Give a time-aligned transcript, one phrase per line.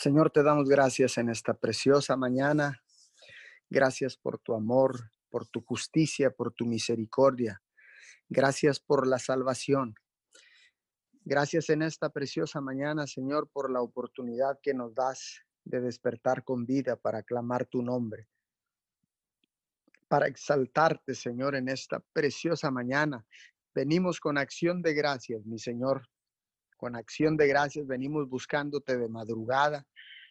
[0.00, 2.80] Señor, te damos gracias en esta preciosa mañana.
[3.68, 7.60] Gracias por tu amor, por tu justicia, por tu misericordia.
[8.28, 9.96] Gracias por la salvación.
[11.24, 16.64] Gracias en esta preciosa mañana, Señor, por la oportunidad que nos das de despertar con
[16.64, 18.28] vida para clamar tu nombre,
[20.06, 23.26] para exaltarte, Señor, en esta preciosa mañana.
[23.74, 26.08] Venimos con acción de gracias, mi Señor.
[26.78, 29.84] Con acción de gracias venimos buscándote de madrugada,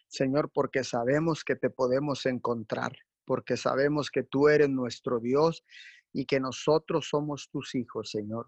[0.06, 5.62] Señor, porque sabemos que te podemos encontrar, porque sabemos que tú eres nuestro Dios
[6.10, 8.46] y que nosotros somos tus hijos, Señor,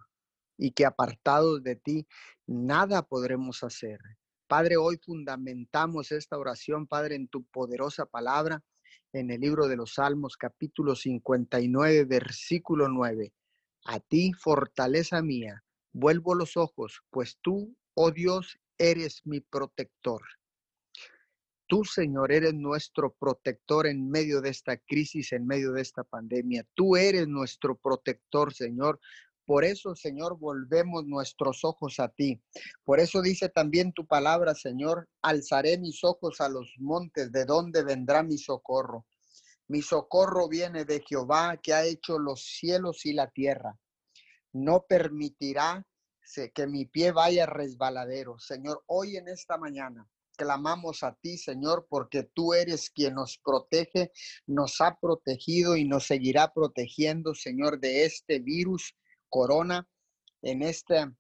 [0.57, 2.09] y que apartados de ti
[2.47, 4.01] nada podremos hacer.
[4.49, 8.65] Padre, hoy fundamentamos esta oración, Padre, en tu poderosa palabra,
[9.13, 13.31] en el libro de los Salmos, capítulo 59, versículo 9.
[13.85, 15.63] A ti, fortaleza mía,
[15.93, 20.23] vuelvo los ojos, pues tú, oh Dios, eres mi protector.
[21.67, 26.67] Tú, Señor, eres nuestro protector en medio de esta crisis, en medio de esta pandemia.
[26.75, 28.99] Tú eres nuestro protector, Señor.
[29.45, 32.43] Por eso, Señor, volvemos nuestros ojos a ti.
[32.85, 37.85] Por eso dice también tu palabra, Señor, alzaré mis ojos a los montes, ¿de dónde
[37.85, 39.07] vendrá mi socorro?
[39.69, 43.79] Mi socorro viene de Jehová, que ha hecho los cielos y la tierra.
[44.53, 45.87] No permitirá
[46.55, 48.39] que mi pie vaya resbaladero.
[48.39, 50.07] Señor, hoy en esta mañana
[50.37, 54.13] clamamos a ti, Señor, porque tú eres quien nos protege,
[54.47, 58.95] nos ha protegido y nos seguirá protegiendo, Señor, de este virus
[59.29, 59.87] corona
[60.41, 61.15] en esta,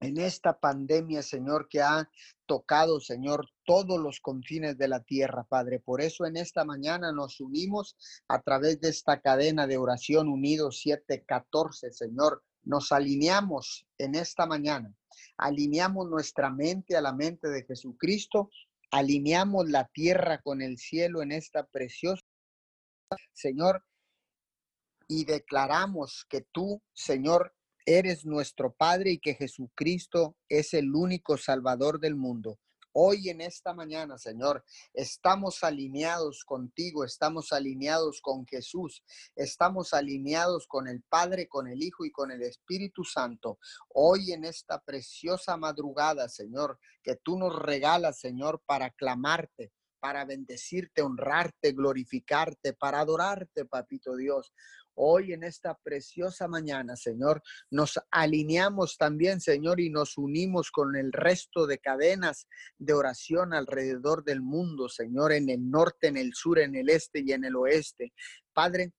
[0.00, 2.08] en esta pandemia, Señor, que ha
[2.46, 5.80] tocado, Señor, todos los confines de la tierra, Padre.
[5.80, 7.96] Por eso en esta mañana nos unimos
[8.28, 12.42] a través de esta cadena de oración unidos 714, Señor.
[12.66, 14.92] Nos alineamos en esta mañana,
[15.38, 18.50] alineamos nuestra mente a la mente de Jesucristo,
[18.90, 22.24] alineamos la tierra con el cielo en esta preciosa,
[23.32, 23.84] Señor,
[25.06, 27.54] y declaramos que tú, Señor,
[27.84, 32.58] eres nuestro Padre y que Jesucristo es el único Salvador del mundo.
[32.98, 34.64] Hoy en esta mañana, Señor,
[34.94, 42.06] estamos alineados contigo, estamos alineados con Jesús, estamos alineados con el Padre, con el Hijo
[42.06, 43.58] y con el Espíritu Santo.
[43.92, 51.02] Hoy en esta preciosa madrugada, Señor, que tú nos regalas, Señor, para clamarte, para bendecirte,
[51.02, 54.54] honrarte, glorificarte, para adorarte, papito Dios.
[54.98, 61.12] Hoy en esta preciosa mañana, Señor, nos alineamos también, Señor, y nos unimos con el
[61.12, 62.48] resto de cadenas
[62.78, 67.20] de oración alrededor del mundo, Señor, en el norte, en el sur, en el este
[67.20, 68.14] y en el oeste.
[68.54, 68.94] Padre,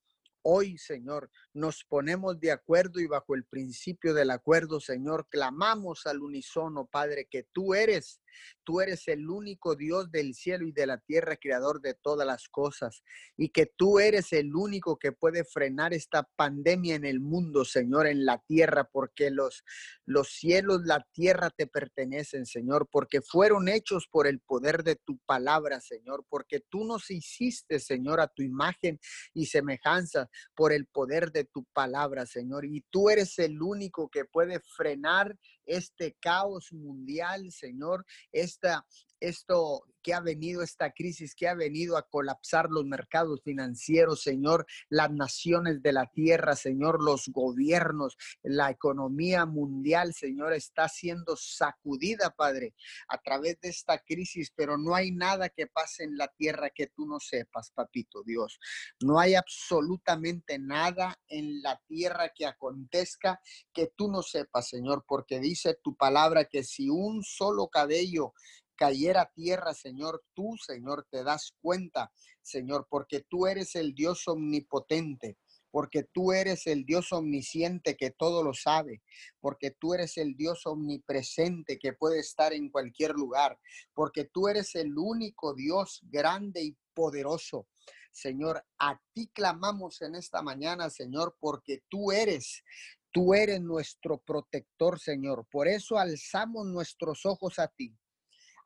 [0.50, 6.22] Hoy, Señor, nos ponemos de acuerdo y bajo el principio del acuerdo, Señor, clamamos al
[6.22, 8.22] unísono, Padre, que tú eres
[8.64, 12.50] Tú eres el único Dios del cielo y de la tierra, creador de todas las
[12.50, 13.04] cosas,
[13.38, 18.08] y que tú eres el único que puede frenar esta pandemia en el mundo, Señor,
[18.08, 19.64] en la tierra, porque los,
[20.06, 25.18] los cielos, la tierra te pertenecen, Señor, porque fueron hechos por el poder de tu
[25.20, 29.00] palabra, Señor, porque tú nos hiciste, Señor, a tu imagen
[29.34, 34.26] y semejanza por el poder de tu palabra, Señor, y tú eres el único que
[34.26, 38.86] puede frenar este caos mundial, Señor, esta,
[39.20, 44.66] esto que ha venido, esta crisis que ha venido a colapsar los mercados financieros, Señor,
[44.88, 52.30] las naciones de la tierra, Señor, los gobiernos, la economía mundial, Señor, está siendo sacudida,
[52.30, 52.74] Padre,
[53.10, 56.88] a través de esta crisis, pero no hay nada que pase en la tierra que
[56.88, 58.62] tú no sepas, papito Dios.
[59.02, 63.42] No hay absolutamente nada en la tierra que acontezca
[63.74, 68.34] que tú no sepas, Señor, porque dice tu palabra que si un solo cabello
[68.78, 72.12] cayera tierra, Señor, tú, Señor, te das cuenta,
[72.42, 75.38] Señor, porque tú eres el Dios omnipotente
[75.72, 79.04] porque tú eres el Dios omnisciente que todo lo sabe,
[79.40, 83.60] porque tú eres el Dios omnipresente que puede estar en cualquier lugar,
[83.94, 87.68] porque tú eres el único Dios grande y poderoso.
[88.12, 92.64] Señor, a ti clamamos en esta mañana, Señor, porque tú eres,
[93.12, 95.46] tú eres nuestro protector, Señor.
[95.52, 97.96] Por eso alzamos nuestros ojos a ti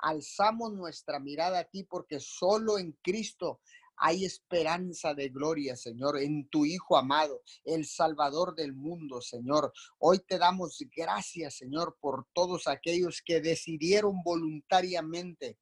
[0.01, 3.59] alzamos nuestra mirada a ti porque solo en Cristo
[4.03, 9.71] hay esperanza de gloria, Señor, en tu Hijo amado, el Salvador del mundo, Señor.
[10.00, 15.59] Hoy te damos gracias, Señor, por todos aquellos que decidieron voluntariamente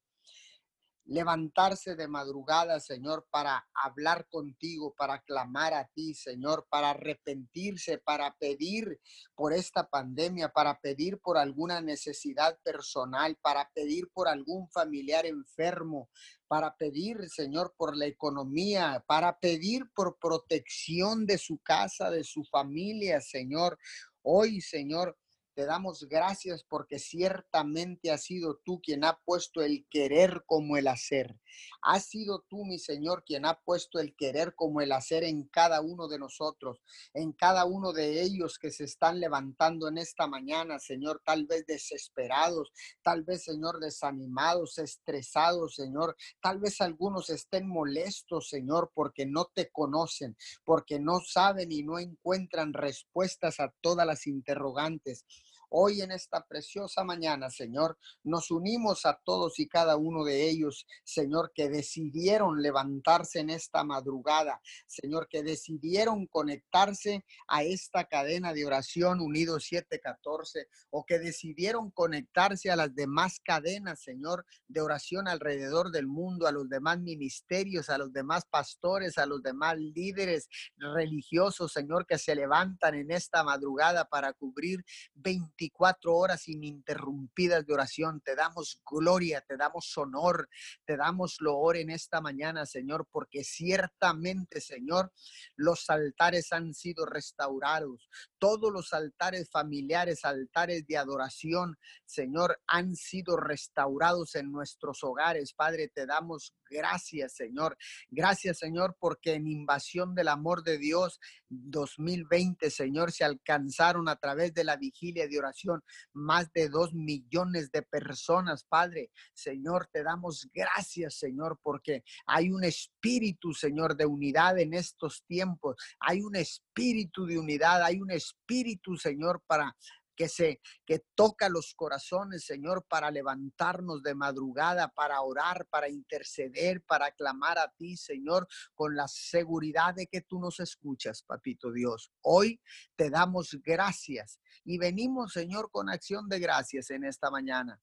[1.10, 8.32] levantarse de madrugada, Señor, para hablar contigo, para clamar a ti, Señor, para arrepentirse, para
[8.36, 9.00] pedir
[9.34, 16.08] por esta pandemia, para pedir por alguna necesidad personal, para pedir por algún familiar enfermo,
[16.46, 22.44] para pedir, Señor, por la economía, para pedir por protección de su casa, de su
[22.44, 23.76] familia, Señor.
[24.22, 25.18] Hoy, Señor,
[25.54, 30.88] te damos gracias porque ciertamente has sido tú quien ha puesto el querer como el
[30.88, 31.38] hacer.
[31.82, 35.80] Has sido tú, mi Señor, quien ha puesto el querer como el hacer en cada
[35.80, 36.80] uno de nosotros,
[37.14, 41.66] en cada uno de ellos que se están levantando en esta mañana, Señor, tal vez
[41.66, 46.16] desesperados, tal vez, Señor, desanimados, estresados, Señor.
[46.40, 51.98] Tal vez algunos estén molestos, Señor, porque no te conocen, porque no saben y no
[51.98, 55.24] encuentran respuestas a todas las interrogantes.
[55.72, 60.84] Hoy en esta preciosa mañana, Señor, nos unimos a todos y cada uno de ellos,
[61.04, 68.66] Señor, que decidieron levantarse en esta madrugada, Señor, que decidieron conectarse a esta cadena de
[68.66, 75.92] oración unido 714 o que decidieron conectarse a las demás cadenas, Señor, de oración alrededor
[75.92, 81.72] del mundo, a los demás ministerios, a los demás pastores, a los demás líderes religiosos,
[81.72, 84.84] Señor, que se levantan en esta madrugada para cubrir
[85.14, 88.20] 20 24 horas ininterrumpidas de oración.
[88.22, 90.48] Te damos gloria, te damos honor,
[90.86, 95.12] te damos loor en esta mañana, Señor, porque ciertamente, Señor,
[95.56, 98.08] los altares han sido restaurados.
[98.38, 105.52] Todos los altares familiares, altares de adoración, Señor, han sido restaurados en nuestros hogares.
[105.52, 107.76] Padre, te damos gracias, Señor.
[108.08, 111.20] Gracias, Señor, porque en invasión del amor de Dios
[111.50, 115.82] 2020, Señor, se alcanzaron a través de la vigilia de oración
[116.12, 119.10] más de dos millones de personas, Padre.
[119.34, 125.76] Señor, te damos gracias, Señor, porque hay un espíritu, Señor, de unidad en estos tiempos.
[125.98, 129.76] Hay un espíritu de unidad, hay un espíritu, Señor, para
[130.20, 136.82] que se que toca los corazones, Señor, para levantarnos de madrugada, para orar, para interceder,
[136.82, 142.12] para clamar a ti, Señor, con la seguridad de que tú nos escuchas, papito Dios.
[142.20, 142.60] Hoy
[142.96, 147.80] te damos gracias y venimos, Señor, con acción de gracias en esta mañana.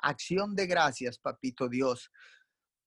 [0.00, 2.10] Acción de gracias, papito Dios,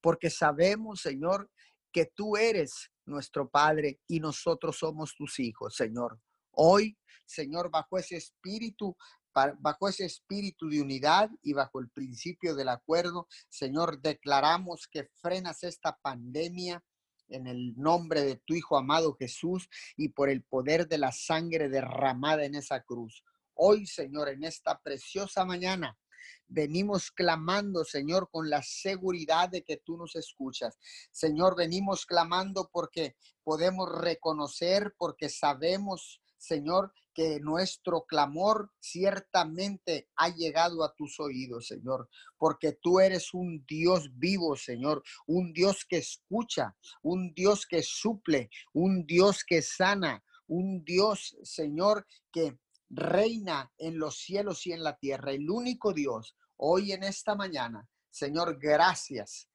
[0.01, 1.50] porque sabemos, Señor,
[1.92, 6.19] que tú eres nuestro Padre y nosotros somos tus hijos, Señor.
[6.53, 8.95] Hoy, Señor, bajo ese espíritu,
[9.59, 15.63] bajo ese espíritu de unidad y bajo el principio del acuerdo, Señor, declaramos que frenas
[15.63, 16.83] esta pandemia
[17.29, 19.67] en el nombre de tu Hijo amado Jesús
[19.97, 23.23] y por el poder de la sangre derramada en esa cruz.
[23.55, 25.97] Hoy, Señor, en esta preciosa mañana,
[26.47, 30.77] venimos clamando, Señor, con la seguridad de que tú nos escuchas.
[31.11, 40.84] Señor, venimos clamando porque podemos reconocer, porque sabemos, Señor, que nuestro clamor ciertamente ha llegado
[40.84, 46.75] a tus oídos, Señor, porque tú eres un Dios vivo, Señor, un Dios que escucha,
[47.01, 54.18] un Dios que suple, un Dios que sana, un Dios, Señor, que reina en los
[54.18, 56.36] cielos y en la tierra, el único Dios.
[56.57, 59.48] Hoy en esta mañana, Señor, gracias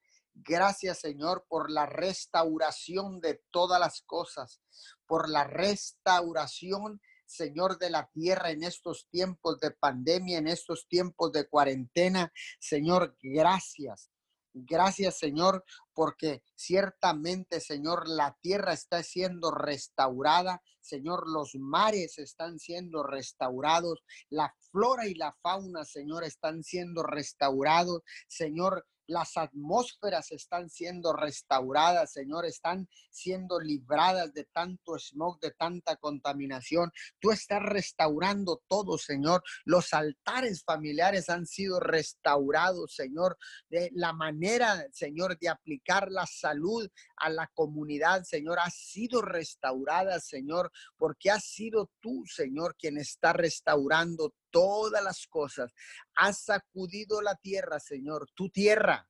[0.44, 4.60] Gracias, Señor, por la restauración de todas las cosas,
[5.06, 11.32] por la restauración, Señor, de la tierra en estos tiempos de pandemia, en estos tiempos
[11.32, 12.32] de cuarentena.
[12.60, 14.10] Señor, gracias.
[14.54, 20.62] Gracias, Señor, porque ciertamente, Señor, la tierra está siendo restaurada.
[20.80, 24.02] Señor, los mares están siendo restaurados.
[24.30, 28.02] La flora y la fauna, Señor, están siendo restaurados.
[28.26, 35.96] Señor, las atmósferas están siendo restauradas, Señor, están siendo libradas de tanto smog, de tanta
[35.96, 36.92] contaminación.
[37.18, 39.42] Tú estás restaurando todo, Señor.
[39.64, 43.38] Los altares familiares han sido restaurados, Señor.
[43.68, 50.20] De la manera, Señor, de aplicar la salud a la comunidad, Señor, ha sido restaurada,
[50.20, 55.72] Señor, porque has sido tú, Señor, quien está restaurando todas las cosas.
[56.16, 59.08] Has sacudido la tierra, Señor, tu tierra,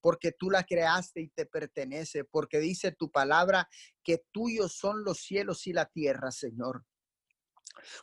[0.00, 3.68] porque tú la creaste y te pertenece, porque dice tu palabra
[4.02, 6.84] que tuyos son los cielos y la tierra, Señor.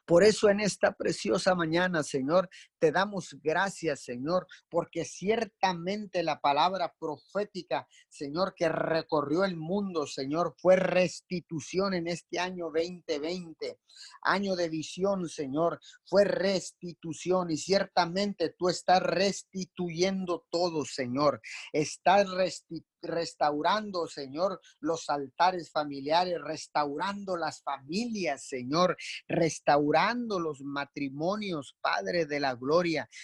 [0.06, 2.50] Por eso en esta preciosa mañana, Señor,
[2.86, 10.54] te damos gracias, Señor, porque ciertamente la palabra profética, Señor, que recorrió el mundo, Señor,
[10.56, 13.80] fue restitución en este año 2020,
[14.22, 21.42] año de visión, Señor, fue restitución y ciertamente tú estás restituyendo todo, Señor.
[21.74, 32.26] Estás restituyendo restaurando, Señor, los altares familiares, restaurando las familias, Señor, restaurando los matrimonios, Padre
[32.26, 32.75] de la Gloria,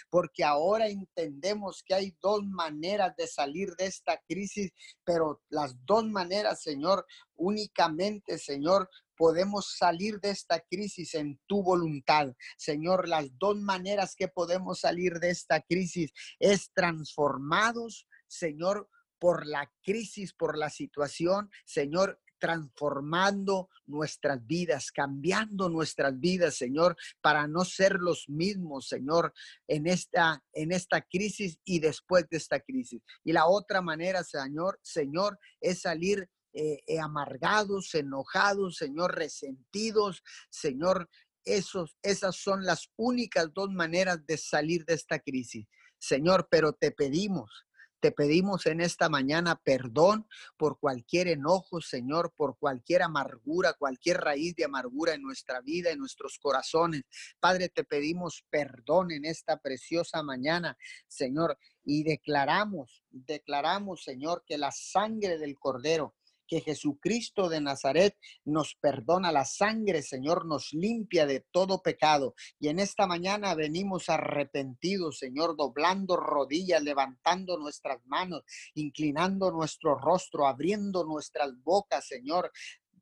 [0.10, 4.72] porque ahora entendemos que hay dos maneras de salir de esta crisis,
[5.04, 7.06] pero las dos maneras, Señor,
[7.36, 12.34] únicamente, Señor, podemos salir de esta crisis en tu voluntad.
[12.58, 18.90] Señor, las dos maneras que podemos salir de esta crisis es transformados, Señor,
[19.20, 27.48] por la crisis, por la situación, Señor, transformando nuestras vidas, cambiando nuestras vidas, Señor, para
[27.48, 29.34] no ser los mismos, Señor,
[29.68, 33.02] en esta en esta crisis y después de esta crisis.
[33.24, 41.08] Y la otra manera, Señor, Señor, es salir eh, eh, amargados, enojados, Señor, resentidos, Señor,
[41.46, 45.66] esos, esas son las únicas dos maneras de salir de esta crisis.
[45.98, 47.52] Señor, pero te pedimos
[48.02, 50.28] te pedimos en esta mañana perdón
[50.58, 56.00] por cualquier enojo, Señor, por cualquier amargura, cualquier raíz de amargura en nuestra vida, en
[56.00, 57.04] nuestros corazones.
[57.40, 60.78] Padre, te pedimos perdón en esta preciosa mañana,
[61.08, 66.16] Señor, y declaramos, declaramos, Señor, que la sangre del Cordero
[66.52, 72.36] que Jesucristo de Nazaret nos perdona la sangre, Señor, nos limpia de todo pecado.
[72.60, 78.44] Y en esta mañana venimos arrepentidos, Señor, doblando rodillas, levantando nuestras manos,
[78.74, 82.52] inclinando nuestro rostro, abriendo nuestras bocas, Señor,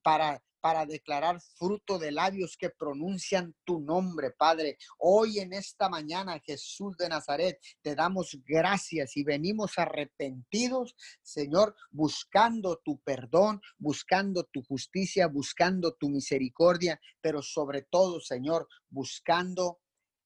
[0.03, 4.77] para para declarar fruto de labios que pronuncian tu nombre, Padre.
[4.97, 12.77] Hoy en esta mañana, Jesús de Nazaret, te damos gracias y venimos arrepentidos, Señor, buscando
[12.83, 19.79] tu perdón, buscando tu justicia, buscando tu misericordia, pero sobre todo, Señor, buscando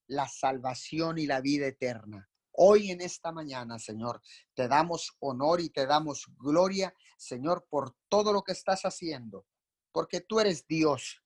[0.08, 2.30] la salvación y la vida eterna.
[2.56, 4.22] Hoy en esta mañana, Señor,
[4.54, 9.46] te damos honor y te damos gloria, Señor, por todo lo que estás haciendo
[9.94, 11.24] porque tú eres Dios,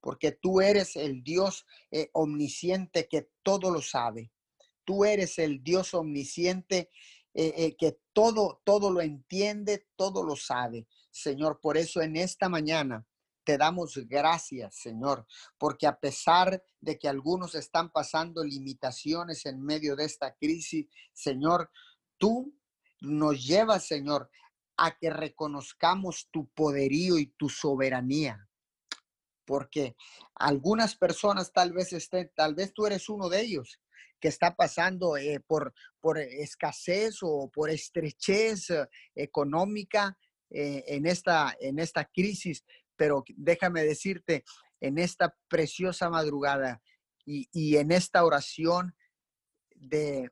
[0.00, 4.32] porque tú eres el Dios eh, omnisciente que todo lo sabe.
[4.84, 6.90] Tú eres el Dios omnisciente
[7.34, 10.86] eh, eh, que todo, todo lo entiende, todo lo sabe.
[11.10, 13.06] Señor, por eso en esta mañana
[13.44, 15.26] te damos gracias, Señor,
[15.58, 21.70] porque a pesar de que algunos están pasando limitaciones en medio de esta crisis, Señor,
[22.16, 22.54] tú
[23.00, 24.30] nos llevas, Señor,
[24.82, 28.48] a que reconozcamos tu poderío y tu soberanía.
[29.44, 29.94] Porque
[30.34, 33.78] algunas personas tal vez estén, tal vez tú eres uno de ellos
[34.18, 40.16] que está pasando eh, por, por escasez o por estrechez eh, económica
[40.48, 42.64] eh, en, esta, en esta crisis.
[42.96, 44.44] Pero déjame decirte,
[44.80, 46.80] en esta preciosa madrugada
[47.26, 48.96] y, y en esta oración
[49.74, 50.30] de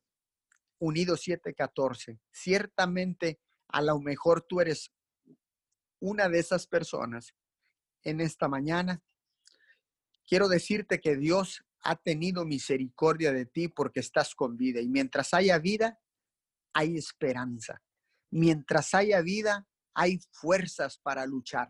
[0.79, 4.93] Unido 714, ciertamente a lo mejor tú eres
[6.01, 7.35] una de esas personas
[8.03, 9.03] en esta mañana.
[10.27, 15.33] Quiero decirte que Dios ha tenido misericordia de ti porque estás con vida y mientras
[15.35, 15.99] haya vida,
[16.73, 17.83] hay esperanza.
[18.31, 21.69] Mientras haya vida, hay fuerzas para luchar.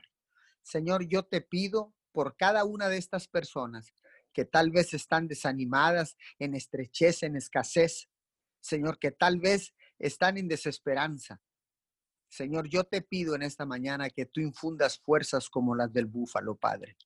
[0.63, 3.93] Señor, yo te pido por cada una de estas personas
[4.33, 8.09] que tal vez están desanimadas, en estrechez, en escasez.
[8.61, 11.41] Señor, que tal vez están en desesperanza.
[12.29, 16.57] Señor, yo te pido en esta mañana que tú infundas fuerzas como las del búfalo,
[16.57, 16.97] Padre.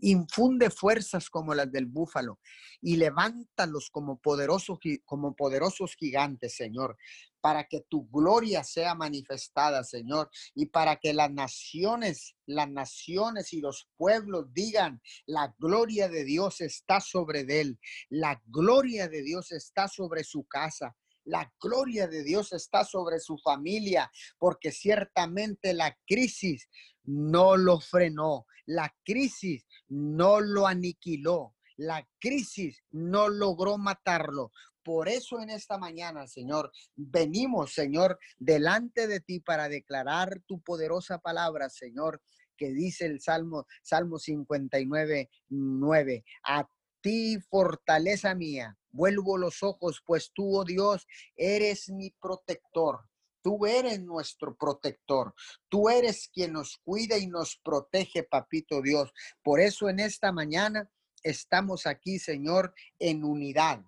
[0.00, 2.40] Infunde fuerzas como las del búfalo
[2.80, 6.96] y levántalos como poderosos, como poderosos gigantes, Señor,
[7.40, 13.60] para que tu gloria sea manifestada, Señor, y para que las naciones, las naciones y
[13.60, 17.78] los pueblos digan, la gloria de Dios está sobre él,
[18.08, 23.38] la gloria de Dios está sobre su casa, la gloria de Dios está sobre su
[23.38, 26.68] familia, porque ciertamente la crisis
[27.04, 34.52] no lo frenó, la crisis no lo aniquiló, la crisis no logró matarlo.
[34.82, 41.18] Por eso en esta mañana, Señor, venimos, Señor, delante de ti para declarar tu poderosa
[41.18, 42.20] palabra, Señor,
[42.56, 46.24] que dice el Salmo, Salmo 59, 9.
[46.44, 46.68] A
[47.00, 53.00] ti, fortaleza mía, vuelvo los ojos, pues tú, oh Dios, eres mi protector.
[53.42, 55.34] Tú eres nuestro protector.
[55.68, 59.12] Tú eres quien nos cuida y nos protege, papito Dios.
[59.42, 60.90] Por eso en esta mañana
[61.22, 63.84] estamos aquí, Señor, en unidad.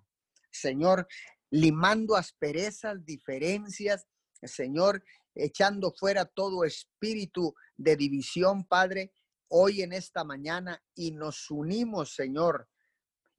[0.51, 1.07] Señor,
[1.49, 4.05] limando asperezas, diferencias,
[4.43, 9.11] Señor, echando fuera todo espíritu de división, Padre,
[9.47, 12.67] hoy en esta mañana y nos unimos, Señor,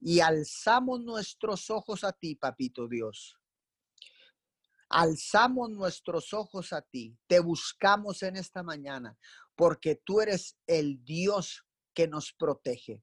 [0.00, 3.36] y alzamos nuestros ojos a ti, Papito Dios.
[4.88, 9.18] Alzamos nuestros ojos a ti, te buscamos en esta mañana,
[9.54, 13.02] porque tú eres el Dios que nos protege.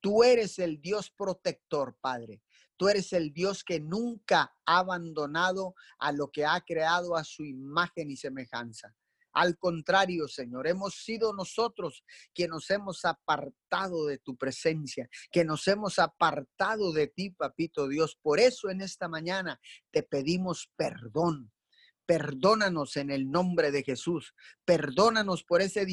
[0.00, 2.42] Tú eres el Dios protector, Padre.
[2.76, 7.44] Tú eres el Dios que nunca ha abandonado a lo que ha creado a su
[7.44, 8.94] imagen y semejanza.
[9.38, 12.02] Al contrario, Señor, hemos sido nosotros
[12.34, 18.18] que nos hemos apartado de tu presencia, que nos hemos apartado de ti, papito Dios.
[18.20, 19.60] Por eso en esta mañana
[19.92, 21.52] te pedimos perdón.
[22.04, 24.34] Perdónanos en el nombre de Jesús.
[24.64, 25.86] Perdónanos por ese,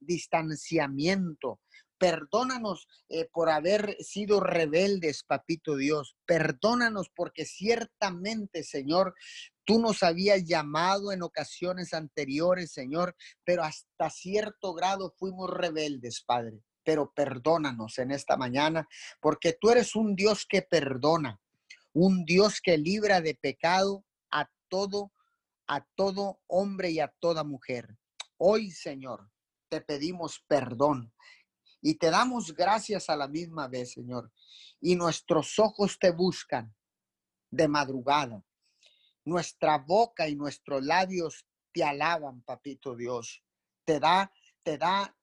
[0.00, 1.60] distanciamiento.
[1.98, 6.16] Perdónanos eh, por haber sido rebeldes, papito Dios.
[6.26, 9.14] Perdónanos porque ciertamente, Señor,
[9.66, 16.62] Tú nos habías llamado en ocasiones anteriores, Señor, pero hasta cierto grado fuimos rebeldes, Padre.
[16.84, 18.88] Pero perdónanos en esta mañana,
[19.20, 21.40] porque tú eres un Dios que perdona,
[21.92, 25.12] un Dios que libra de pecado a todo,
[25.66, 27.98] a todo hombre y a toda mujer.
[28.36, 29.28] Hoy, Señor,
[29.68, 31.12] te pedimos perdón
[31.82, 34.30] y te damos gracias a la misma vez, Señor.
[34.80, 36.72] Y nuestros ojos te buscan
[37.50, 38.44] de madrugada
[39.26, 43.42] nuestra boca y nuestros labios te alaban, papito Dios.
[43.84, 45.14] Te da, te da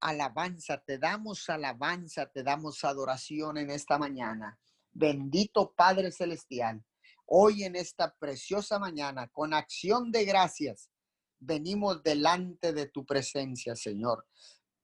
[0.00, 4.58] alabanza, te damos alabanza, te damos adoración en esta mañana.
[4.92, 6.84] Bendito Padre Celestial,
[7.26, 10.90] hoy en esta preciosa mañana, con acción de gracias,
[11.38, 14.26] venimos delante de tu presencia, Señor,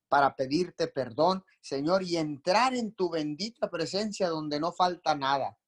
[0.08, 5.58] para pedirte perdón, Señor, y entrar en tu bendita presencia donde no falta nada,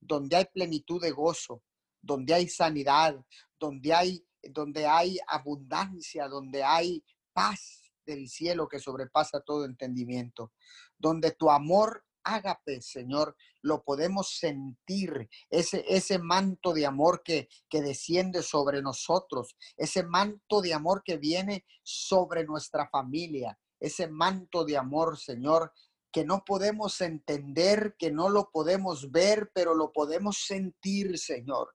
[0.00, 1.62] donde hay plenitud de gozo,
[2.02, 3.16] donde hay sanidad,
[3.58, 10.52] donde hay, donde hay abundancia, donde hay paz del cielo que sobrepasa todo entendimiento,
[10.98, 17.82] donde tu amor ágape, Señor, lo podemos sentir, ese, ese manto de amor que, que
[17.82, 24.76] desciende sobre nosotros, ese manto de amor que viene sobre nuestra familia, ese manto de
[24.76, 25.72] amor, Señor,
[26.12, 31.74] que no podemos entender, que no lo podemos ver, pero lo podemos sentir, Señor.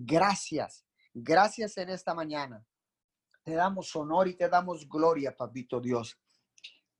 [0.00, 2.64] Gracias, gracias en esta mañana.
[3.42, 6.16] Te damos honor y te damos gloria, papito Dios.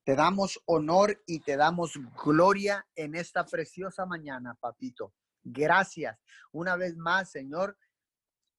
[0.02, 5.14] Te damos honor y te damos gloria en esta preciosa mañana, papito.
[5.44, 6.18] Gracias.
[6.50, 7.78] Una vez más, Señor,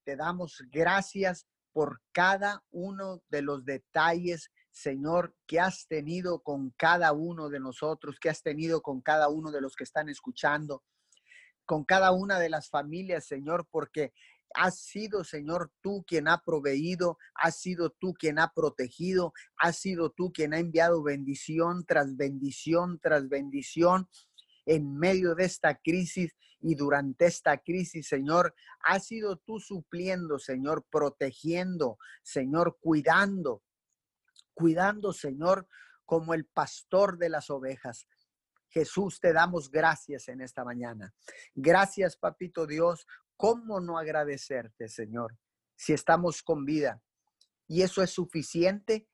[0.05, 7.11] te damos gracias por cada uno de los detalles, Señor, que has tenido con cada
[7.11, 10.81] uno de nosotros, que has tenido con cada uno de los que están escuchando
[11.69, 14.11] con cada una de las familias, Señor, porque
[14.55, 20.09] Has sido, Señor, tú quien ha proveído, has sido tú quien ha protegido, has sido
[20.09, 24.09] tú quien ha enviado bendición tras bendición tras bendición
[24.65, 30.85] en medio de esta crisis y durante esta crisis, Señor, has sido tú supliendo, Señor,
[30.91, 33.63] protegiendo, Señor, cuidando,
[34.53, 35.67] cuidando, Señor,
[36.05, 38.07] como el pastor de las ovejas.
[38.67, 41.13] Jesús, te damos gracias en esta mañana.
[41.55, 43.07] Gracias, Papito Dios.
[43.39, 45.37] ¿Cómo no agradecerte, Señor,
[45.73, 47.01] si estamos con vida?
[47.69, 49.07] Y eso es suficiente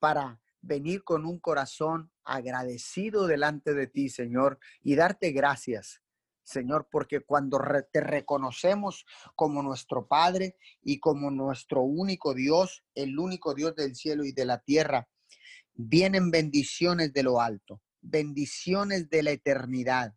[0.00, 6.02] para venir con un corazón agradecido delante de ti, Señor, y darte gracias,
[6.42, 7.60] Señor, porque cuando
[7.92, 14.24] te reconocemos como nuestro Padre y como nuestro único Dios, el único Dios del cielo
[14.24, 15.08] y de la tierra,
[15.74, 20.14] vienen bendiciones de lo alto bendiciones de la eternidad.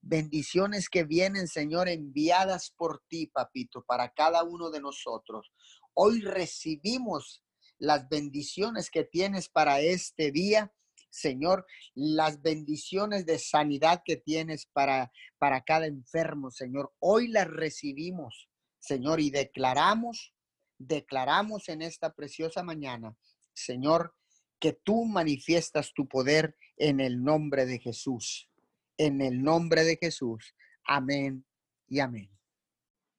[0.00, 5.52] Bendiciones que vienen, Señor, enviadas por ti, papito, para cada uno de nosotros.
[5.94, 7.44] Hoy recibimos
[7.78, 10.72] las bendiciones que tienes para este día.
[11.10, 16.92] Señor, las bendiciones de sanidad que tienes para, para cada enfermo, Señor.
[16.98, 18.48] Hoy las recibimos,
[18.80, 20.34] Señor, y declaramos,
[20.76, 23.16] declaramos en esta preciosa mañana,
[23.52, 24.14] Señor,
[24.58, 28.48] que tú manifiestas tu poder en el nombre de Jesús.
[28.96, 30.54] En el nombre de Jesús.
[30.84, 31.44] Amén
[31.88, 32.30] y amén.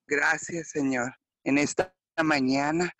[0.06, 1.14] Gracias, Señor.
[1.44, 2.92] En esta mañana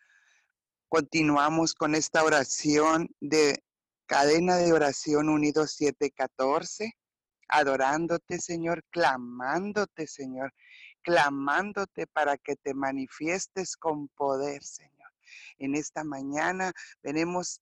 [0.89, 3.63] continuamos con esta oración de
[4.07, 6.93] cadena de oración unido 714,
[7.49, 10.53] adorándote, Señor, clamándote, Señor,
[11.03, 15.13] clamándote para que te manifiestes con poder, Señor.
[15.59, 17.61] En esta mañana venimos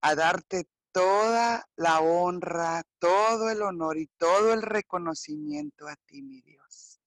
[0.00, 6.40] a darte toda la honra, todo el honor y todo el reconocimiento a ti, mi
[6.40, 7.00] Dios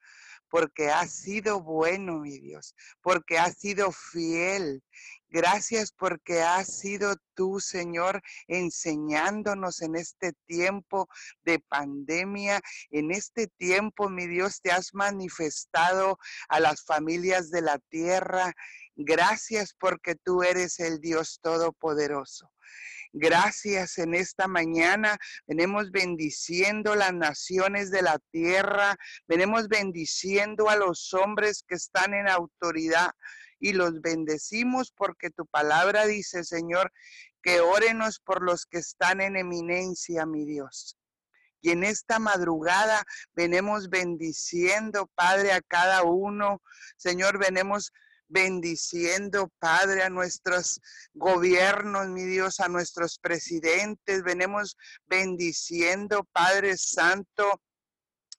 [0.50, 4.84] porque has sido bueno, mi Dios, porque has sido fiel.
[5.30, 11.10] Gracias porque has sido tú, Señor, enseñándonos en este tiempo
[11.44, 12.62] de pandemia.
[12.92, 18.54] En este tiempo, mi Dios, te has manifestado a las familias de la tierra.
[18.96, 22.50] Gracias porque tú eres el Dios Todopoderoso.
[23.14, 25.18] Gracias en esta mañana.
[25.48, 28.98] Venimos bendiciendo las naciones de la tierra.
[29.28, 33.12] Venimos bendiciendo a los hombres que están en autoridad
[33.60, 36.92] y los bendecimos porque tu palabra dice, Señor,
[37.42, 40.98] que órenos por los que están en eminencia, mi Dios.
[41.62, 46.62] Y en esta madrugada venimos bendiciendo, Padre, a cada uno.
[46.98, 47.92] Señor, venimos
[48.28, 50.80] bendiciendo, Padre, a nuestros
[51.14, 54.24] gobiernos, mi Dios, a nuestros presidentes.
[54.24, 57.62] Venimos bendiciendo, Padre Santo,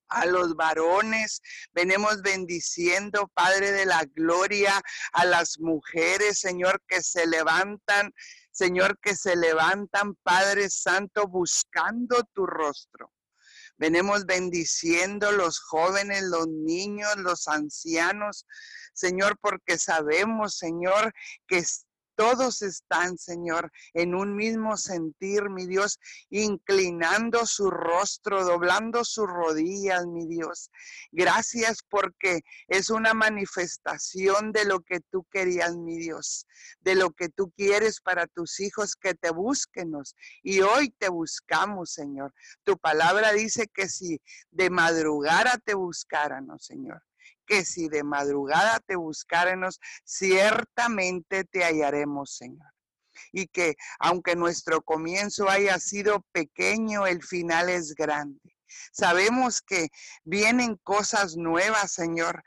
[0.09, 1.41] a los varones.
[1.73, 4.81] Venimos bendiciendo, Padre de la Gloria,
[5.13, 8.13] a las mujeres, Señor, que se levantan,
[8.51, 13.13] Señor, que se levantan, Padre Santo, buscando tu rostro.
[13.79, 18.47] Venimos bendiciendo los jóvenes, los niños, los ancianos,
[18.93, 21.13] Señor, porque sabemos, Señor,
[21.47, 21.65] que
[22.19, 26.01] todos están, Señor, en un mismo sentir, mi Dios,
[26.31, 30.73] inclinando su rostro, doblando sus rodillas, mi Dios.
[31.13, 36.49] Gracias porque es una manifestación de lo que tú querías, mi Dios,
[36.81, 40.17] de lo que tú quieres para tus hijos que te busquenos.
[40.43, 42.35] Y hoy te buscamos, Señor.
[42.65, 47.08] Tu palabra dice que si de madrugada te buscáramos, Señor
[47.49, 52.73] que si de madrugada te buscáramos, ciertamente te hallaremos, Señor.
[53.33, 58.41] Y que aunque nuestro comienzo haya sido pequeño, el final es grande.
[58.93, 59.89] Sabemos que
[60.25, 62.45] vienen cosas nuevas, Señor.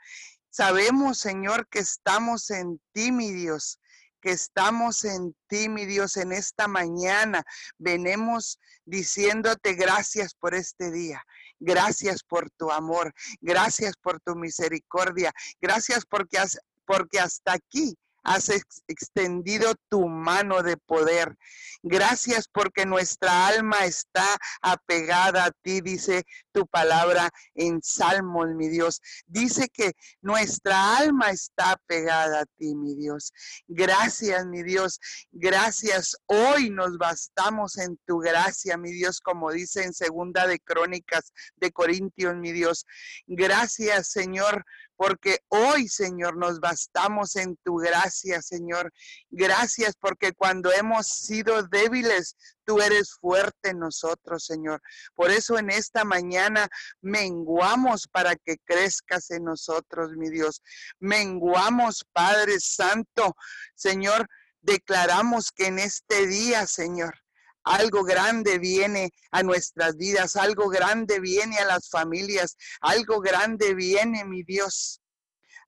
[0.50, 3.80] Sabemos, Señor, que estamos en ti, mi Dios,
[4.20, 7.42] que estamos en ti, mi Dios, en esta mañana.
[7.76, 11.22] Venemos diciéndote gracias por este día.
[11.64, 16.38] Gracias por tu amor, gracias por tu misericordia, gracias porque,
[16.84, 18.50] porque hasta aquí has
[18.86, 21.36] extendido tu mano de poder.
[21.82, 24.26] Gracias porque nuestra alma está
[24.60, 29.00] apegada a ti, dice tu palabra en Salmos, mi Dios.
[29.26, 33.32] Dice que nuestra alma está apegada a ti, mi Dios.
[33.66, 35.00] Gracias, mi Dios.
[35.32, 36.16] Gracias.
[36.26, 41.72] Hoy nos bastamos en tu gracia, mi Dios, como dice en segunda de Crónicas de
[41.72, 42.86] Corintios, mi Dios.
[43.26, 44.64] Gracias, Señor,
[45.02, 48.92] porque hoy, Señor, nos bastamos en tu gracia, Señor.
[49.30, 54.80] Gracias porque cuando hemos sido débiles, tú eres fuerte en nosotros, Señor.
[55.16, 56.68] Por eso en esta mañana
[57.00, 60.62] menguamos para que crezcas en nosotros, mi Dios.
[61.00, 63.34] Menguamos, Padre Santo,
[63.74, 64.28] Señor.
[64.60, 67.21] Declaramos que en este día, Señor,
[67.64, 74.24] algo grande viene a nuestras vidas, algo grande viene a las familias, algo grande viene,
[74.24, 74.98] mi Dios.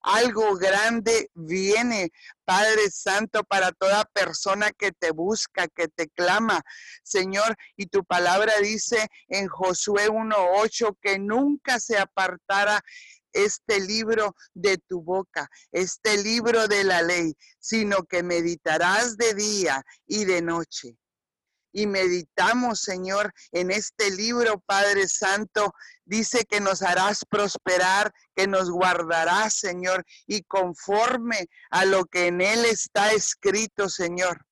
[0.07, 2.11] Algo grande viene,
[2.45, 6.63] Padre Santo, para toda persona que te busca, que te clama,
[7.03, 7.57] Señor.
[7.75, 12.83] Y tu palabra dice en Josué 1.8 que nunca se apartara
[13.33, 19.83] este libro de tu boca, este libro de la ley, sino que meditarás de día
[20.07, 20.99] y de noche
[21.75, 28.71] y meditamos, Señor, en este libro, Padre Santo, dice que nos harás prosperar, que nos
[28.71, 34.47] guardarás, Señor, y conforme a lo que en él está escrito, Señor,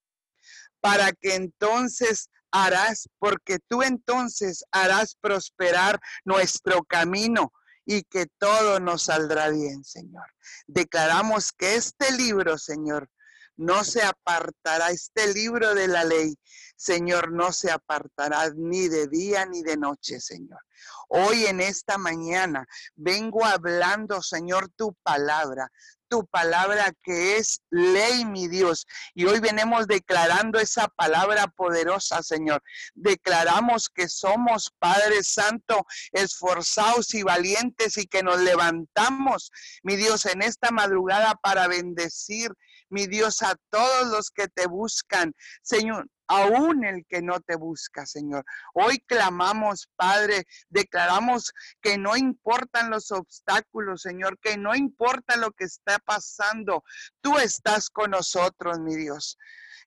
[0.80, 7.52] para que entonces harás, porque tú entonces harás prosperar nuestro camino
[7.86, 10.26] y que todo nos saldrá bien, Señor.
[10.66, 13.08] Declaramos que este libro, Señor,
[13.56, 16.34] no se apartará, este libro de la ley
[16.82, 20.58] Señor, no se apartará ni de día ni de noche, Señor.
[21.06, 22.66] Hoy en esta mañana
[22.96, 25.70] vengo hablando, Señor, tu palabra,
[26.08, 28.88] tu palabra que es ley, mi Dios.
[29.14, 32.60] Y hoy venimos declarando esa palabra poderosa, Señor.
[32.94, 39.52] Declaramos que somos Padre Santo, esforzados y valientes y que nos levantamos,
[39.84, 42.50] mi Dios, en esta madrugada para bendecir,
[42.88, 45.32] mi Dios, a todos los que te buscan.
[45.62, 48.44] Señor, aún el que no te busca, Señor.
[48.72, 55.64] Hoy clamamos, Padre, declaramos que no importan los obstáculos, Señor, que no importa lo que
[55.64, 56.84] está pasando,
[57.20, 59.36] tú estás con nosotros, mi Dios.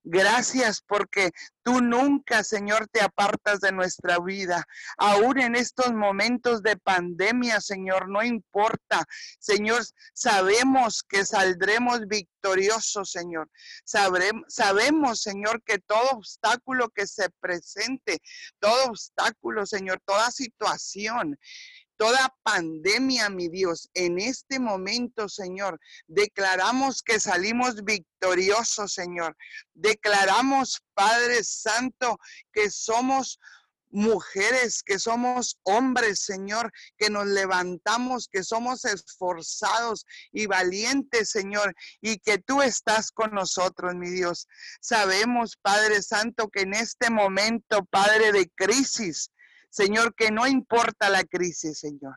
[0.08, 1.32] Gracias porque
[1.64, 4.64] tú nunca, Señor, te apartas de nuestra vida.
[5.00, 9.04] Aún en estos momentos de pandemia, Señor, no importa.
[9.40, 9.82] Señor,
[10.14, 13.50] sabemos que saldremos victoriosos, Señor.
[13.84, 18.20] sabemos, Señor, que todo obstáculo que se presente,
[18.60, 21.36] todo obstáculo, Señor, toda situación
[21.98, 29.36] toda pandemia, mi Dios, en este momento, Señor, declaramos que salimos victoriosos, Señor.
[29.74, 32.18] Declaramos, Padre Santo,
[32.52, 33.40] que somos
[33.96, 42.18] mujeres, que somos hombres, Señor, que nos levantamos, que somos esforzados y valientes, Señor, y
[42.18, 44.48] que tú estás con nosotros, mi Dios.
[44.82, 49.32] Sabemos, Padre Santo, que en este momento, Padre de crisis,
[49.76, 52.16] Señor, que no importa la crisis, Señor.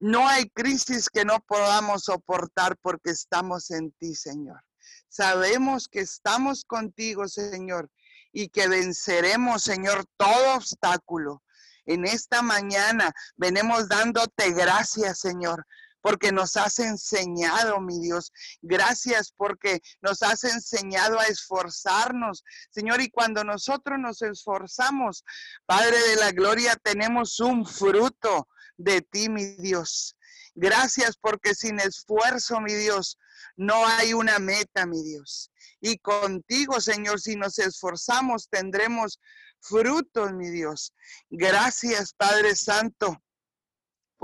[0.00, 4.60] No hay crisis que no podamos soportar porque estamos en ti, Señor.
[5.08, 7.88] Sabemos que estamos contigo, Señor,
[8.32, 11.40] y que venceremos, Señor, todo obstáculo.
[11.86, 15.64] En esta mañana venimos dándote gracias, Señor,
[16.04, 18.30] porque nos has enseñado, mi Dios.
[18.60, 23.00] Gracias porque nos has enseñado a esforzarnos, Señor.
[23.00, 25.24] Y cuando nosotros nos esforzamos,
[25.64, 30.14] Padre de la Gloria, tenemos un fruto de ti, mi Dios.
[30.54, 33.18] Gracias porque sin esfuerzo, mi Dios,
[33.56, 35.50] no hay una meta, mi Dios.
[35.80, 39.20] Y contigo, Señor, si nos esforzamos, tendremos
[39.58, 40.92] frutos, mi Dios.
[41.30, 43.24] Gracias, Padre Santo,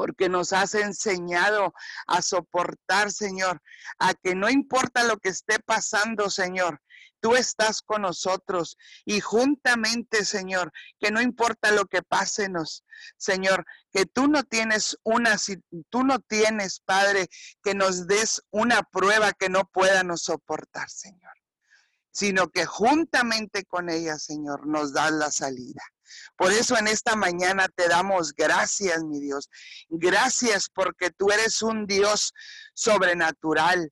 [0.00, 1.74] porque nos has enseñado
[2.06, 3.60] a soportar, Señor,
[3.98, 6.80] a que no importa lo que esté pasando, Señor,
[7.20, 12.82] tú estás con nosotros y juntamente, Señor, que no importa lo que pásenos,
[13.18, 15.36] Señor, que tú no tienes una,
[15.90, 17.28] tú no tienes, Padre,
[17.62, 19.70] que nos des una prueba que no
[20.06, 21.34] nos soportar, Señor,
[22.10, 25.82] sino que juntamente con ella, Señor, nos das la salida.
[26.36, 29.48] Por eso en esta mañana te damos gracias, mi Dios.
[29.88, 32.32] Gracias porque tú eres un Dios
[32.74, 33.90] sobrenatural.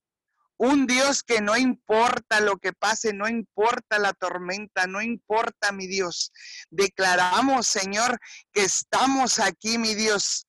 [0.61, 5.87] Un Dios que no importa lo que pase, no importa la tormenta, no importa, mi
[5.87, 6.33] Dios.
[6.69, 8.19] Declaramos, Señor,
[8.53, 10.48] que estamos aquí, mi Dios,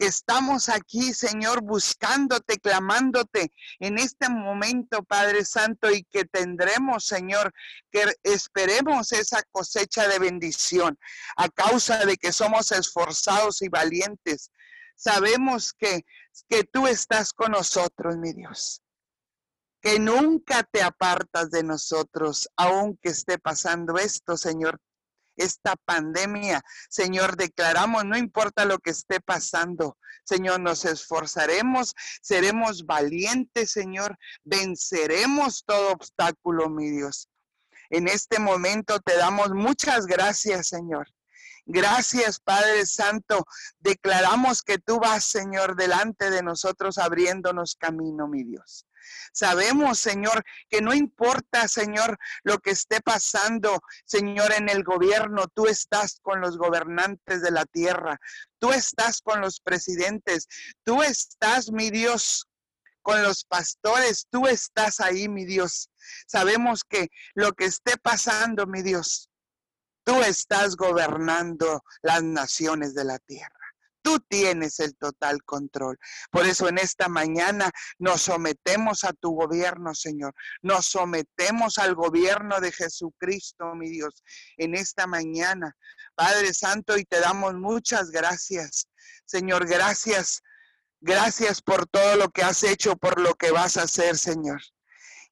[0.00, 7.52] que estamos aquí, Señor, buscándote, clamándote en este momento, Padre Santo, y que tendremos, Señor,
[7.90, 10.98] que esperemos esa cosecha de bendición
[11.36, 14.50] a causa de que somos esforzados y valientes.
[14.96, 16.06] Sabemos que,
[16.48, 18.82] que tú estás con nosotros, mi Dios
[19.82, 24.78] que nunca te apartas de nosotros, aunque esté pasando esto, Señor
[25.40, 26.62] esta pandemia.
[26.88, 35.64] Señor, declaramos, no importa lo que esté pasando, Señor, nos esforzaremos, seremos valientes, Señor, venceremos
[35.66, 37.28] todo obstáculo, mi Dios.
[37.90, 41.08] En este momento te damos muchas gracias, Señor.
[41.66, 43.44] Gracias, Padre Santo.
[43.78, 48.86] Declaramos que tú vas, Señor, delante de nosotros abriéndonos camino, mi Dios.
[49.32, 55.66] Sabemos, Señor, que no importa, Señor, lo que esté pasando, Señor, en el gobierno, tú
[55.66, 58.20] estás con los gobernantes de la tierra,
[58.58, 60.46] tú estás con los presidentes,
[60.84, 62.46] tú estás, mi Dios,
[63.02, 65.90] con los pastores, tú estás ahí, mi Dios.
[66.26, 69.29] Sabemos que lo que esté pasando, mi Dios,
[70.10, 73.54] tú estás gobernando las naciones de la tierra.
[74.02, 75.98] Tú tienes el total control.
[76.32, 80.34] Por eso en esta mañana nos sometemos a tu gobierno, Señor.
[80.62, 84.24] Nos sometemos al gobierno de Jesucristo, mi Dios,
[84.56, 85.76] en esta mañana.
[86.16, 88.88] Padre Santo, y te damos muchas gracias.
[89.26, 90.42] Señor, gracias.
[91.00, 94.60] Gracias por todo lo que has hecho, por lo que vas a hacer, Señor.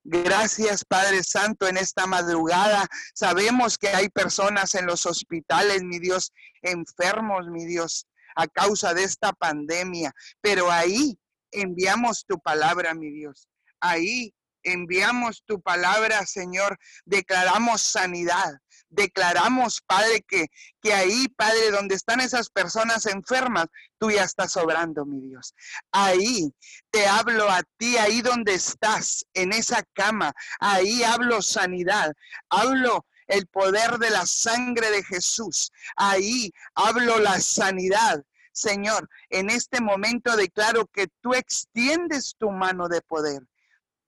[0.04, 2.86] Gracias, Padre Santo, en esta madrugada.
[3.14, 6.32] Sabemos que hay personas en los hospitales, mi Dios,
[6.62, 8.06] enfermos, mi Dios
[8.36, 10.12] a causa de esta pandemia.
[10.40, 11.18] Pero ahí
[11.50, 13.48] enviamos tu palabra, mi Dios.
[13.80, 14.32] Ahí
[14.62, 16.78] enviamos tu palabra, Señor.
[17.04, 18.58] Declaramos sanidad.
[18.90, 20.46] Declaramos, Padre, que,
[20.80, 23.66] que ahí, Padre, donde están esas personas enfermas,
[23.98, 25.54] tú ya estás obrando, mi Dios.
[25.92, 26.52] Ahí
[26.90, 30.32] te hablo a ti, ahí donde estás, en esa cama.
[30.60, 32.12] Ahí hablo sanidad.
[32.48, 35.70] Hablo el poder de la sangre de Jesús.
[35.96, 38.24] Ahí hablo la sanidad.
[38.52, 43.42] Señor, en este momento declaro que tú extiendes tu mano de poder.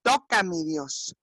[0.03, 1.15] Toca, mi Dios.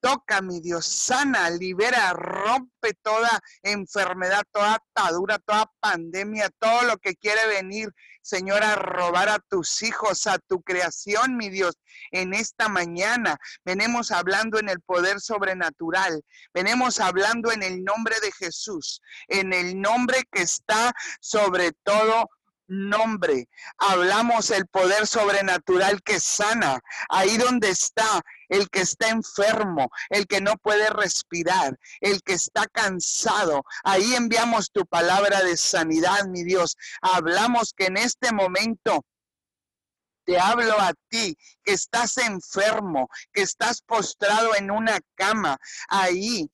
[0.00, 7.16] Toca, mi Dios, sana, libera, rompe toda enfermedad, toda atadura, toda pandemia, todo lo que
[7.16, 11.76] quiere venir, Señor, a robar a tus hijos, a tu creación, mi Dios.
[12.10, 18.32] En esta mañana venimos hablando en el poder sobrenatural, venimos hablando en el nombre de
[18.32, 22.28] Jesús, en el nombre que está sobre todo
[22.68, 23.48] nombre.
[23.78, 26.80] Hablamos el poder sobrenatural que sana.
[27.08, 32.66] Ahí donde está el que está enfermo, el que no puede respirar, el que está
[32.66, 33.62] cansado.
[33.84, 36.76] Ahí enviamos tu palabra de sanidad, mi Dios.
[37.00, 39.04] Hablamos que en este momento
[40.24, 45.56] te hablo a ti que estás enfermo, que estás postrado en una cama,
[45.88, 46.50] ahí,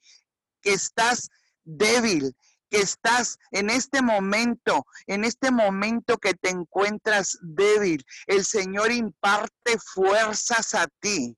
[0.61, 1.31] que estás
[1.65, 2.37] débil,
[2.71, 8.05] que estás en este momento, en este momento que te encuentras débil.
[8.27, 11.37] El Señor imparte fuerzas a ti.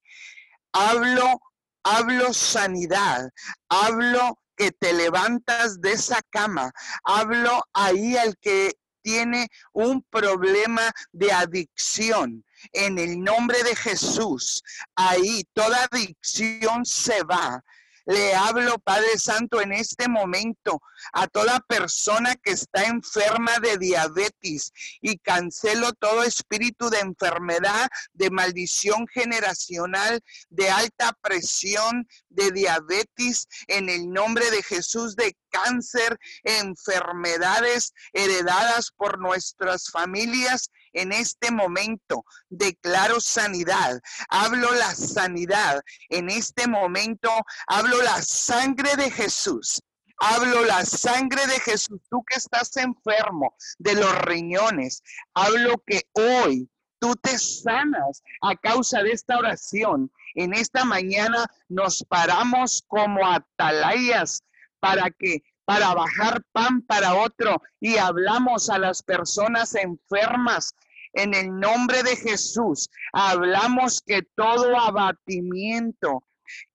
[0.76, 1.40] Hablo,
[1.84, 3.30] hablo sanidad,
[3.68, 6.72] hablo que te levantas de esa cama,
[7.04, 12.44] hablo ahí al que tiene un problema de adicción.
[12.72, 14.64] En el nombre de Jesús,
[14.96, 17.62] ahí toda adicción se va.
[18.06, 24.72] Le hablo, Padre Santo, en este momento a toda persona que está enferma de diabetes
[25.00, 33.88] y cancelo todo espíritu de enfermedad, de maldición generacional, de alta presión, de diabetes, en
[33.88, 42.24] el nombre de Jesús, de cáncer, enfermedades heredadas por nuestras familias en este momento.
[42.48, 44.00] Declaro sanidad.
[44.28, 45.82] Hablo la sanidad.
[46.08, 47.30] En este momento
[47.66, 49.82] hablo la sangre de Jesús.
[50.18, 52.00] Hablo la sangre de Jesús.
[52.08, 55.02] Tú que estás enfermo de los riñones.
[55.34, 60.10] Hablo que hoy tú te sanas a causa de esta oración.
[60.34, 64.42] En esta mañana nos paramos como atalayas
[64.80, 70.74] para que para bajar pan para otro y hablamos a las personas enfermas
[71.14, 72.90] en el nombre de Jesús.
[73.12, 76.22] Hablamos que todo abatimiento,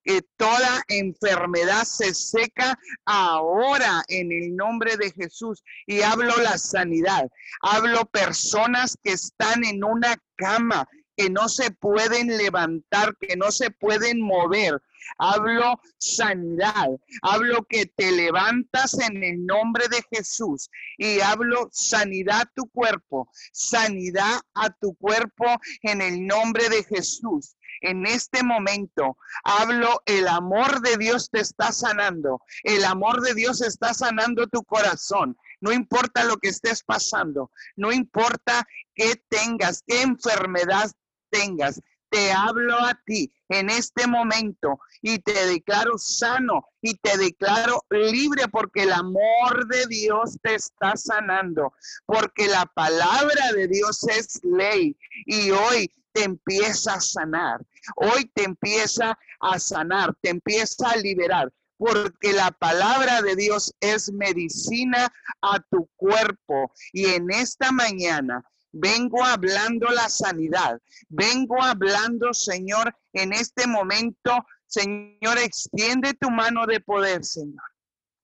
[0.02, 5.62] que toda enfermedad se seca ahora en el nombre de Jesús.
[5.86, 7.28] Y hablo la sanidad.
[7.62, 13.70] Hablo personas que están en una cama, que no se pueden levantar, que no se
[13.70, 14.80] pueden mover.
[15.18, 16.88] Hablo sanidad,
[17.22, 23.28] hablo que te levantas en el nombre de Jesús y hablo sanidad a tu cuerpo,
[23.52, 25.46] sanidad a tu cuerpo
[25.82, 27.56] en el nombre de Jesús.
[27.82, 33.62] En este momento hablo, el amor de Dios te está sanando, el amor de Dios
[33.62, 35.36] está sanando tu corazón.
[35.60, 40.90] No importa lo que estés pasando, no importa qué tengas, qué enfermedad
[41.30, 47.84] tengas, te hablo a ti en este momento y te declaro sano y te declaro
[47.90, 51.74] libre porque el amor de Dios te está sanando,
[52.06, 57.60] porque la palabra de Dios es ley y hoy te empieza a sanar,
[57.96, 61.52] hoy te empieza a sanar, te empieza a liberar.
[61.76, 65.10] Porque la palabra de Dios es medicina
[65.40, 66.70] a tu cuerpo.
[66.92, 70.80] Y en esta mañana Vengo hablando la sanidad.
[71.08, 74.32] Vengo hablando, Señor, en este momento.
[74.66, 77.64] Señor, extiende tu mano de poder, Señor.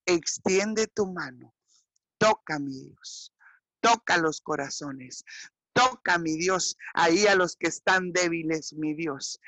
[0.06, 1.52] Extiende tu mano.
[2.18, 3.32] Toca, mi Dios.
[3.80, 5.24] Toca los corazones.
[5.72, 9.40] Toca, mi Dios, ahí a los que están débiles, mi Dios.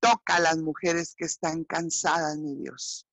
[0.00, 3.06] Toca a las mujeres que están cansadas, mi Dios.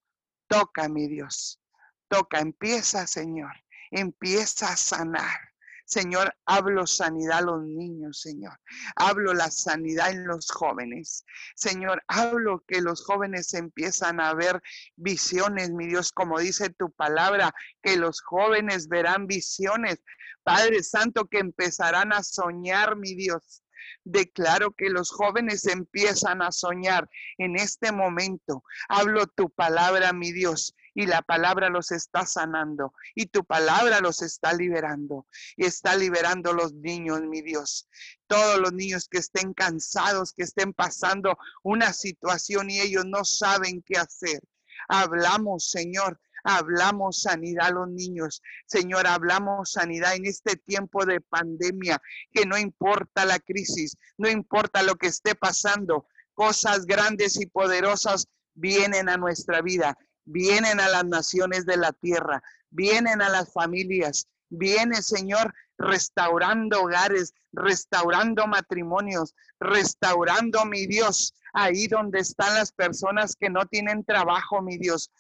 [0.47, 1.59] Toca, mi Dios.
[2.07, 3.51] Toca, empieza, Señor.
[3.91, 5.54] Empieza a sanar.
[5.85, 8.59] Señor, hablo sanidad a los niños, Señor.
[8.95, 11.23] Hablo la sanidad en los jóvenes.
[11.55, 14.61] Señor, hablo que los jóvenes empiezan a ver
[14.95, 20.01] visiones, mi Dios, como dice tu palabra, que los jóvenes verán visiones.
[20.43, 23.63] Padre Santo, que empezarán a soñar, mi Dios.
[24.03, 28.63] Declaro que los jóvenes empiezan a soñar en este momento.
[28.89, 34.21] Hablo tu palabra, mi Dios, y la palabra los está sanando y tu palabra los
[34.21, 35.27] está liberando
[35.57, 37.87] y está liberando los niños, mi Dios.
[38.27, 43.83] Todos los niños que estén cansados, que estén pasando una situación y ellos no saben
[43.85, 44.41] qué hacer.
[44.87, 48.41] Hablamos, Señor, hablamos sanidad a los niños.
[48.65, 54.81] Señor, hablamos sanidad en este tiempo de pandemia, que no importa la crisis, no importa
[54.81, 61.05] lo que esté pasando, cosas grandes y poderosas vienen a nuestra vida vienen a las
[61.05, 70.65] naciones de la tierra, vienen a las familias, viene Señor restaurando hogares, restaurando matrimonios, restaurando
[70.65, 75.11] mi Dios ahí donde están las personas que no tienen trabajo, mi Dios.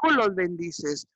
[0.00, 1.06] Tú los bendices,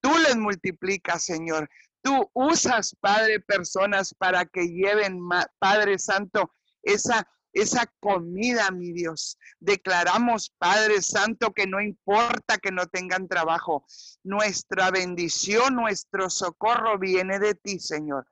[0.00, 1.68] tú les multiplicas, Señor.
[2.02, 5.20] Tú usas, Padre, personas para que lleven,
[5.58, 9.38] Padre Santo, esa esa comida, mi Dios.
[9.60, 13.86] Declaramos, Padre Santo, que no importa que no tengan trabajo,
[14.22, 18.26] nuestra bendición, nuestro socorro viene de ti, Señor.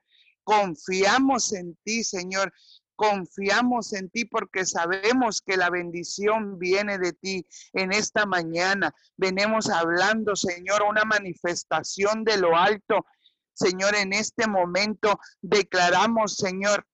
[0.44, 2.52] Confiamos en ti, Señor.
[2.96, 8.94] Confiamos en ti porque sabemos que la bendición viene de ti en esta mañana.
[9.16, 13.06] Venimos hablando, Señor, una manifestación de lo alto.
[13.54, 16.86] Señor, en este momento declaramos, Señor,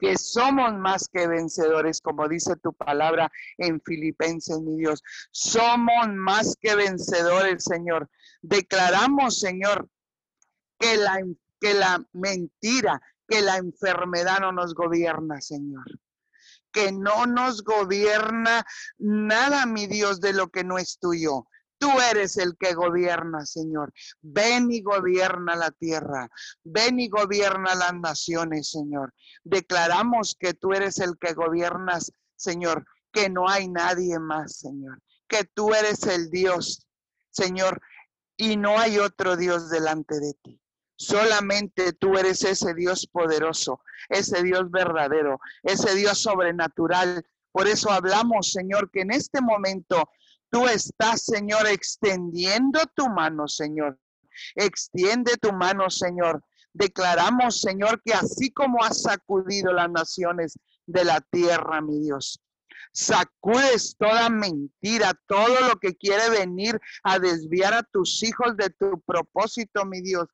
[0.00, 5.02] que somos más que vencedores, como dice tu palabra en Filipenses, mi Dios.
[5.30, 8.08] Somos más que vencedores, Señor.
[8.40, 9.88] Declaramos, Señor,
[10.78, 11.20] que la,
[11.60, 15.84] que la mentira, que la enfermedad no nos gobierna, Señor.
[16.72, 18.64] Que no nos gobierna
[18.98, 21.46] nada, mi Dios, de lo que no es tuyo.
[21.80, 23.90] Tú eres el que gobierna, Señor.
[24.20, 26.28] Ven y gobierna la tierra.
[26.62, 29.14] Ven y gobierna las naciones, Señor.
[29.44, 35.00] Declaramos que tú eres el que gobiernas, Señor, que no hay nadie más, Señor.
[35.26, 36.86] Que tú eres el Dios,
[37.30, 37.80] Señor,
[38.36, 40.60] y no hay otro Dios delante de ti.
[40.96, 47.24] Solamente tú eres ese Dios poderoso, ese Dios verdadero, ese Dios sobrenatural.
[47.52, 50.10] Por eso hablamos, Señor, que en este momento
[50.50, 53.98] Tú estás, Señor, extendiendo tu mano, Señor.
[54.54, 56.42] Extiende tu mano, Señor.
[56.72, 62.40] Declaramos, Señor, que así como has sacudido las naciones de la tierra, mi Dios,
[62.92, 69.00] sacudes toda mentira, todo lo que quiere venir a desviar a tus hijos de tu
[69.02, 70.26] propósito, mi Dios.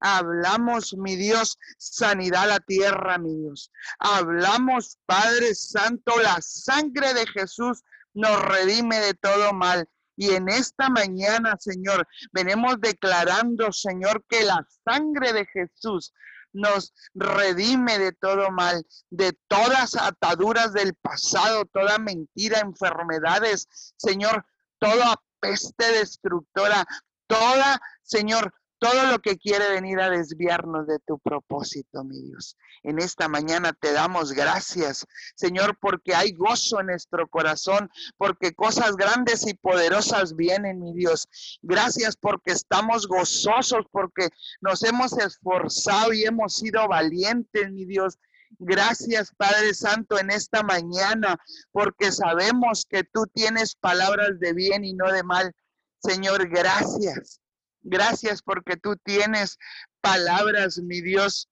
[0.00, 3.70] Hablamos, mi Dios, sanidad a la tierra, mi Dios.
[4.00, 7.82] Hablamos, Padre Santo, la sangre de Jesús
[8.14, 9.88] nos redime de todo mal.
[10.16, 16.12] Y en esta mañana, Señor, venimos declarando, Señor, que la sangre de Jesús
[16.52, 24.44] nos redime de todo mal, de todas ataduras del pasado, toda mentira, enfermedades, Señor,
[24.78, 26.86] toda peste destructora,
[27.26, 28.52] toda, Señor,
[28.82, 32.56] todo lo que quiere venir a desviarnos de tu propósito, mi Dios.
[32.82, 35.06] En esta mañana te damos gracias,
[35.36, 41.28] Señor, porque hay gozo en nuestro corazón, porque cosas grandes y poderosas vienen, mi Dios.
[41.62, 44.30] Gracias porque estamos gozosos, porque
[44.60, 48.18] nos hemos esforzado y hemos sido valientes, mi Dios.
[48.58, 51.38] Gracias, Padre Santo, en esta mañana,
[51.70, 55.54] porque sabemos que tú tienes palabras de bien y no de mal.
[56.00, 57.41] Señor, gracias.
[57.82, 59.58] Gracias porque tú tienes
[60.00, 61.48] palabras, mi Dios,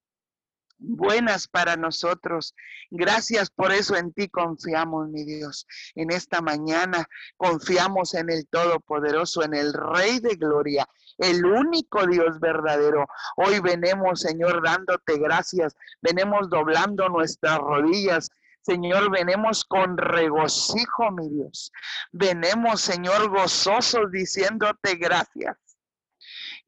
[0.81, 2.55] buenas para nosotros.
[2.89, 5.65] Gracias por eso en ti confiamos, mi Dios.
[5.95, 7.05] En esta mañana
[7.37, 13.05] confiamos en el Todopoderoso, en el Rey de Gloria, el único Dios verdadero.
[13.37, 15.75] Hoy venemos, Señor, dándote gracias.
[16.01, 18.29] Venemos doblando nuestras rodillas.
[18.61, 21.71] Señor, venemos con regocijo, mi Dios.
[22.11, 25.70] Venemos, Señor, gozosos diciéndote gracias.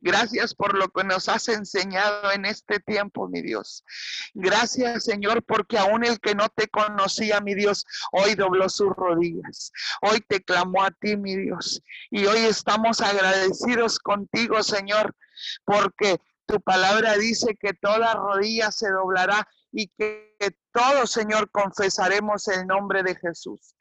[0.04, 3.86] Gracias por lo que nos has enseñado en este tiempo, mi Dios.
[4.34, 9.72] Gracias, Señor, porque aún el que no te conocía, mi Dios, hoy dobló sus rodillas.
[10.02, 11.82] Hoy te clamó a ti, mi Dios.
[12.12, 15.16] Y hoy estamos agradecidos contigo, Señor,
[15.64, 20.36] porque tu palabra dice que toda rodilla se doblará y que
[20.74, 23.73] todos, Señor, confesaremos el nombre de Jesús.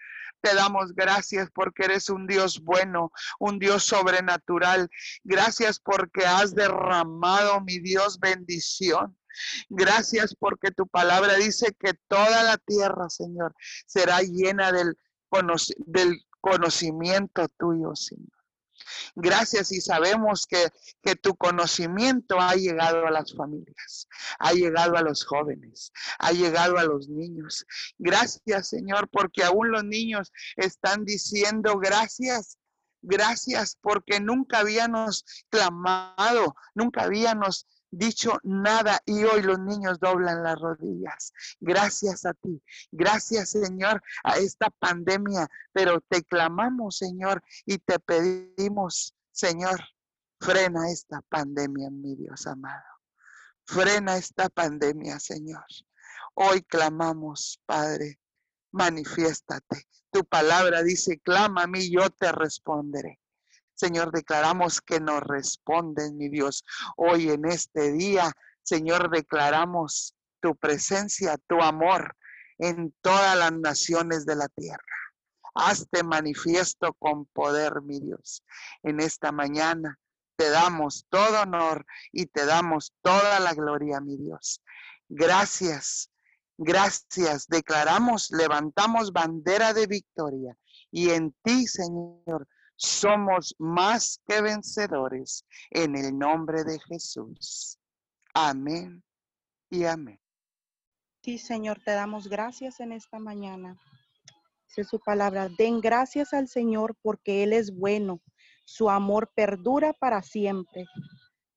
[0.43, 4.91] Te damos gracias porque eres un Dios bueno, un Dios sobrenatural.
[5.23, 9.17] Gracias porque has derramado, mi Dios, bendición.
[9.69, 13.55] Gracias porque tu palabra dice que toda la tierra, Señor,
[13.87, 14.97] será llena del,
[16.41, 18.42] conocimiento tuyo, Señor.
[19.15, 20.69] Gracias y sabemos que,
[21.03, 24.09] que tu conocimiento ha llegado a las familias,
[24.39, 27.67] ha llegado a los jóvenes, ha llegado a los niños.
[27.99, 32.59] Gracias, Señor, porque aún los niños están diciendo gracias
[33.03, 40.59] gracias porque nunca habíamos clamado, nunca habíamos dicho nada y hoy los niños doblan las
[40.59, 41.33] rodillas.
[41.61, 42.61] Gracias a ti.
[42.91, 45.49] Gracias, Señor, a esta pandemia.
[45.73, 49.81] Pero te clamamos, Señor, y te pedimos, Señor,
[50.41, 52.83] frena esta pandemia, mi Dios amado.
[53.65, 55.65] Frena esta pandemia, Señor.
[56.35, 58.19] Hoy clamamos, Padre,
[58.73, 59.87] manifiéstate.
[60.11, 63.22] Tu palabra dice, clama a mí, yo te responderé.
[63.83, 66.65] Señor, declaramos que nos responden, mi Dios.
[66.97, 68.31] Hoy en este día,
[68.63, 72.17] Señor, declaramos tu presencia, tu amor
[72.59, 74.95] en todas las naciones de la tierra.
[75.57, 78.45] Hazte manifiesto con poder, mi Dios.
[78.85, 79.99] En esta mañana
[80.37, 84.63] te damos todo honor y te damos toda la gloria, mi Dios.
[85.09, 86.09] Gracias,
[86.57, 87.49] gracias.
[87.49, 90.57] Declaramos, levantamos bandera de victoria
[90.93, 92.47] y en ti, Señor,
[92.83, 97.79] somos más que vencedores en el nombre de Jesús.
[98.35, 99.03] Amén
[99.71, 100.19] y amén.
[101.23, 103.79] Sí, Señor, te damos gracias en esta mañana.
[104.67, 108.21] Dice su palabra, den gracias al Señor porque Él es bueno,
[108.65, 110.85] su amor perdura para siempre.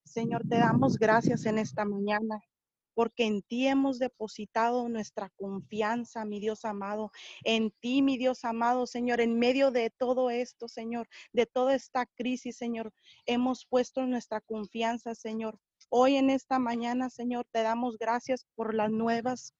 [0.04, 2.40] Señor, te damos gracias en esta mañana
[2.96, 7.12] porque en ti hemos depositado nuestra confianza, mi Dios amado.
[7.44, 12.06] En ti, mi Dios amado, Señor, en medio de todo esto, Señor, de toda esta
[12.06, 12.94] crisis, Señor,
[13.26, 15.58] hemos puesto nuestra confianza, Señor.
[15.90, 19.52] Hoy en esta mañana, Señor, te damos gracias por las nuevas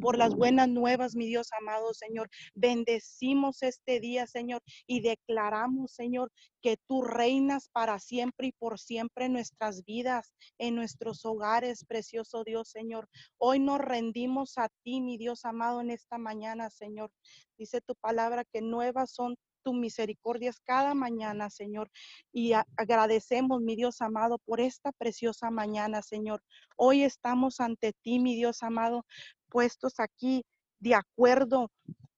[0.00, 2.28] por las buenas nuevas, mi Dios amado Señor.
[2.54, 9.26] Bendecimos este día, Señor, y declaramos, Señor, que tú reinas para siempre y por siempre
[9.26, 13.08] en nuestras vidas, en nuestros hogares, precioso Dios, Señor.
[13.38, 17.10] Hoy nos rendimos a ti, mi Dios amado, en esta mañana, Señor.
[17.56, 21.90] Dice tu palabra que nuevas son tus misericordias cada mañana, Señor.
[22.32, 26.42] Y agradecemos, mi Dios amado, por esta preciosa mañana, Señor.
[26.76, 29.04] Hoy estamos ante ti, mi Dios amado,
[29.48, 30.44] puestos aquí
[30.80, 31.70] de acuerdo,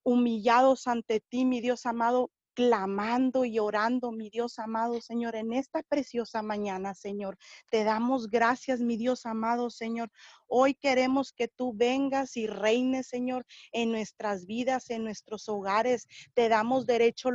[0.02, 5.82] humillados ante ti, mi Dios amado, clamando y orando, mi Dios amado Señor, en esta
[5.82, 7.36] preciosa mañana, Señor.
[7.70, 10.10] Te damos gracias, mi Dios amado Señor.
[10.46, 16.06] Hoy queremos que tú vengas y reines, Señor, en nuestras vidas, en nuestros hogares.
[16.34, 17.30] Te damos derecho,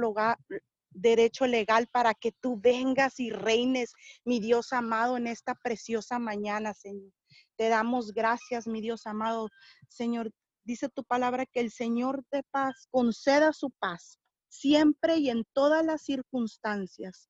[0.92, 3.94] derecho legal para que tú vengas y reines,
[4.24, 7.12] mi Dios amado, en esta preciosa mañana, Señor.
[7.58, 9.50] Te damos gracias, mi Dios amado.
[9.88, 10.32] Señor,
[10.64, 14.19] dice tu palabra que el Señor de paz conceda su paz
[14.50, 17.30] siempre y en todas las circunstancias.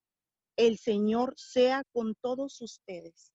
[0.55, 3.31] El Señor sea con todos ustedes.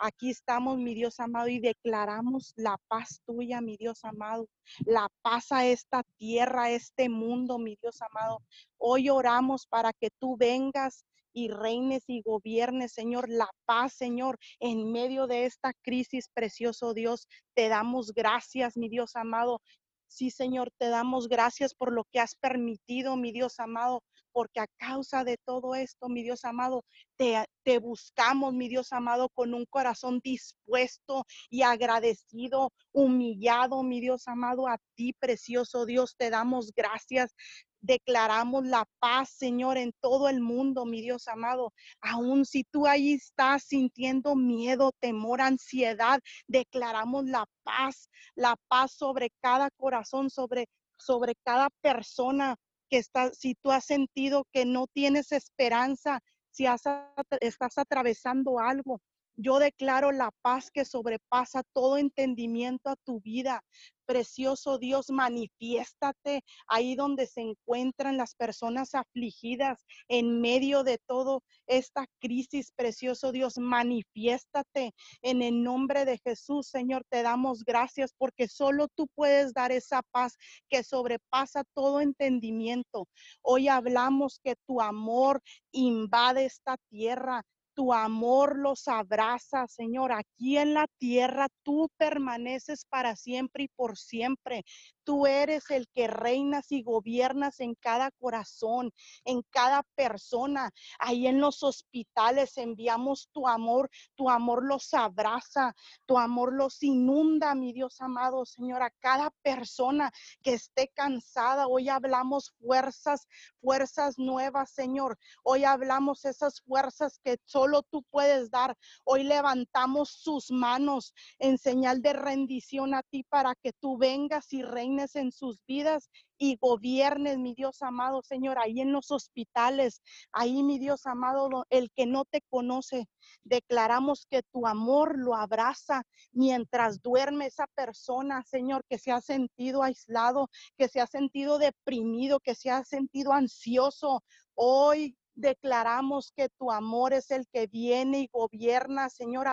[0.00, 4.48] Aquí estamos, mi Dios amado, y declaramos la paz tuya, mi Dios amado,
[4.86, 8.40] la paz a esta tierra, a este mundo, mi Dios amado.
[8.76, 14.90] Hoy oramos para que tú vengas y reines y gobiernes, Señor, la paz, Señor, en
[14.92, 17.28] medio de esta crisis, precioso Dios.
[17.54, 19.60] Te damos gracias, mi Dios amado.
[20.08, 24.02] Sí, Señor, te damos gracias por lo que has permitido, mi Dios amado,
[24.32, 26.84] porque a causa de todo esto, mi Dios amado,
[27.16, 34.66] te, buscamos, mi Dios amado, con un corazón dispuesto y agradecido, humillado, mi Dios amado,
[34.66, 37.34] a ti, precioso Dios, te damos gracias.
[37.80, 41.72] Declaramos la paz, Señor, en todo el mundo, mi Dios amado.
[42.00, 49.30] Aún si tú ahí estás sintiendo miedo, temor, ansiedad, declaramos la paz, la paz sobre
[49.40, 50.66] cada corazón, sobre,
[50.98, 52.56] sobre cada persona
[52.90, 56.20] que está, si tú has sentido que no tienes esperanza,
[56.50, 59.00] si estás atravesando algo,
[59.38, 63.62] yo declaro la paz que sobrepasa todo entendimiento a tu vida.
[64.04, 72.06] Precioso Dios, manifiéstate ahí donde se encuentran las personas afligidas en medio de todo esta
[72.18, 72.72] crisis.
[72.74, 77.04] Precioso Dios, manifiéstate en el nombre de Jesús, Señor.
[77.08, 80.36] Te damos gracias porque solo tú puedes dar esa paz
[80.68, 83.06] que sobrepasa todo entendimiento.
[83.42, 87.44] Hoy hablamos que tu amor invade esta tierra
[87.78, 90.10] tu amor los abraza, Señor.
[90.10, 94.64] Aquí en la tierra tú permaneces para siempre y por siempre.
[95.04, 98.92] Tú eres el que reinas y gobiernas en cada corazón,
[99.24, 100.70] en cada persona.
[100.98, 105.72] Ahí en los hospitales enviamos tu amor, tu amor los abraza,
[106.04, 110.10] tu amor los inunda, mi Dios amado, Señor, a cada persona
[110.42, 111.68] que esté cansada.
[111.68, 113.28] Hoy hablamos fuerzas,
[113.60, 115.16] fuerzas nuevas, Señor.
[115.44, 118.76] Hoy hablamos esas fuerzas que solo tú puedes dar.
[119.04, 124.62] Hoy levantamos sus manos en señal de rendición a ti para que tú vengas y
[124.62, 130.00] reines en sus vidas y gobiernes, mi Dios amado, Señor, ahí en los hospitales,
[130.32, 133.08] ahí, mi Dios amado, el que no te conoce,
[133.42, 139.82] declaramos que tu amor lo abraza mientras duerme esa persona, Señor, que se ha sentido
[139.82, 144.22] aislado, que se ha sentido deprimido, que se ha sentido ansioso.
[144.54, 149.46] Hoy declaramos que tu amor es el que viene y gobierna, Señor,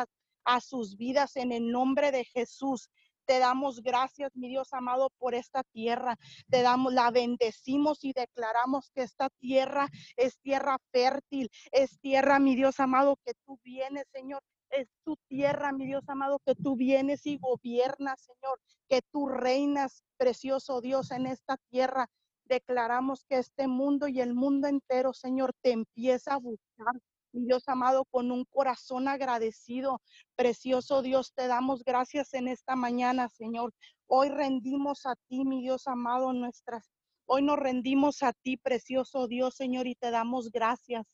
[0.44, 2.90] a sus vidas en el nombre de Jesús.
[3.26, 6.18] Te damos gracias, mi Dios amado, por esta tierra.
[6.50, 12.56] Te damos, la bendecimos y declaramos que esta tierra es tierra fértil, es tierra, mi
[12.56, 14.42] Dios amado, que tú vienes, Señor.
[14.70, 18.60] Es tu tierra, mi Dios amado, que tú vienes y gobiernas, Señor,
[18.90, 22.10] que tú reinas, precioso Dios, en esta tierra.
[22.46, 26.94] Declaramos que este mundo y el mundo entero, Señor, te empieza a buscar.
[27.32, 30.02] Mi Dios amado, con un corazón agradecido,
[30.38, 33.74] precioso Dios, te damos gracias en esta mañana, Señor.
[34.08, 36.90] Hoy rendimos a ti, mi Dios amado, nuestras.
[37.26, 41.06] Hoy nos rendimos a ti, precioso Dios, Señor, y te damos gracias,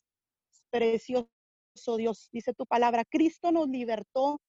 [0.70, 1.30] precioso
[1.98, 2.30] Dios.
[2.32, 4.42] Dice tu palabra, Cristo nos libertó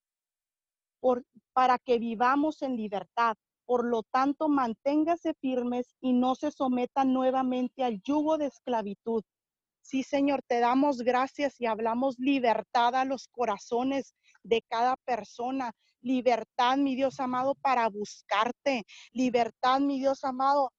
[1.00, 3.36] por, para que vivamos en libertad.
[3.66, 9.22] Por lo tanto, manténgase firmes y no se sometan nuevamente al yugo de esclavitud.
[9.82, 15.72] Sí, Señor, te damos gracias y hablamos libertad a los corazones de cada persona.
[16.00, 18.84] Libertad, mi Dios amado, para buscarte.
[19.12, 20.72] Libertad, mi Dios amado,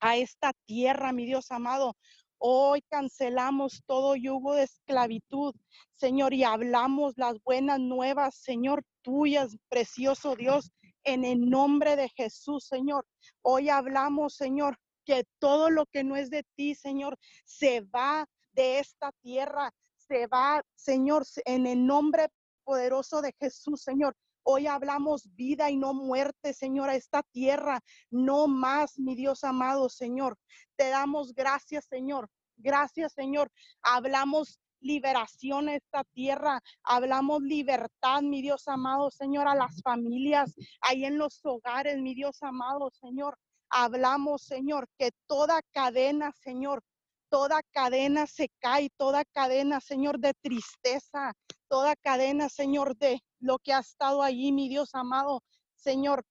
[0.00, 1.96] a esta tierra, mi Dios amado.
[2.38, 5.54] Hoy cancelamos todo yugo de esclavitud,
[5.94, 10.70] Señor, y hablamos las buenas nuevas, Señor, tuyas, precioso Dios,
[11.04, 13.06] en el nombre de Jesús, Señor.
[13.42, 18.78] Hoy hablamos, Señor, que todo lo que no es de ti, Señor, se va de
[18.78, 22.28] esta tierra, se va, Señor, en el nombre
[22.64, 24.16] poderoso de Jesús, Señor.
[24.42, 27.80] Hoy hablamos vida y no muerte, Señor, a esta tierra.
[28.10, 30.36] No más, mi Dios amado, Señor.
[30.76, 32.28] Te damos gracias, Señor.
[32.56, 33.50] Gracias, Señor.
[33.82, 36.60] Hablamos liberación a esta tierra.
[36.84, 42.42] Hablamos libertad, mi Dios amado, Señor, a las familias, ahí en los hogares, mi Dios
[42.42, 43.36] amado, Señor.
[43.70, 46.82] Hablamos, Señor, que toda cadena, Señor,
[47.28, 51.32] toda cadena se cae, toda cadena, Señor, de tristeza,
[51.68, 55.42] toda cadena, Señor, de lo que ha estado allí, mi Dios amado,
[55.74, 56.24] Señor,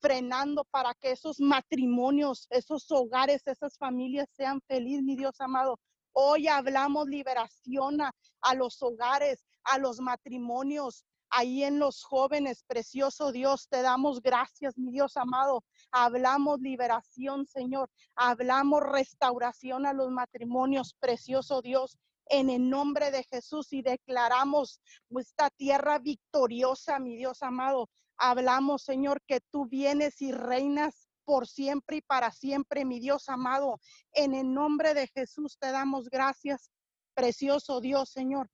[0.00, 5.78] frenando para que esos matrimonios, esos hogares, esas familias sean felices, mi Dios amado.
[6.18, 13.68] Hoy hablamos liberación a, los hogares, a los matrimonios, ahí en los jóvenes, precioso Dios,
[13.68, 15.62] te damos gracias, mi Dios amado.
[15.90, 17.90] Hablamos liberación, Señor.
[18.14, 21.98] Hablamos restauración a los matrimonios, precioso Dios.
[22.30, 27.90] En el nombre de Jesús y declaramos esta tierra victoriosa, mi Dios amado.
[28.16, 33.80] Hablamos, Señor, que tú vienes y reinas por siempre y para siempre, mi Dios amado.
[34.12, 36.70] En el nombre de Jesús te damos gracias,
[37.14, 38.48] precioso Dios, Señor.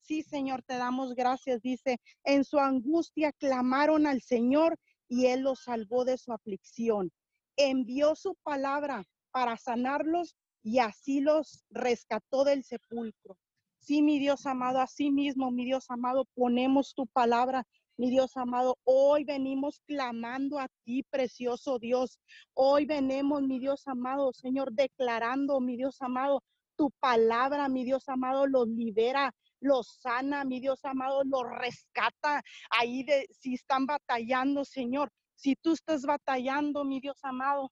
[0.00, 1.60] Sí, Señor, te damos gracias.
[1.62, 4.78] Dice, en su angustia clamaron al Señor
[5.08, 7.12] y Él los salvó de su aflicción.
[7.56, 13.36] Envió su palabra para sanarlos y así los rescató del sepulcro.
[13.80, 17.66] Sí, mi Dios amado, así mismo, mi Dios amado, ponemos tu palabra
[17.96, 22.18] mi Dios amado, hoy venimos clamando a ti, precioso Dios.
[22.54, 26.42] Hoy venimos, mi Dios amado, Señor, declarando, mi Dios amado,
[26.76, 32.42] tu palabra, mi Dios amado, los libera, los sana, mi Dios amado, los rescata.
[32.70, 37.70] Ahí de si están batallando, Señor, si tú estás batallando, mi Dios amado,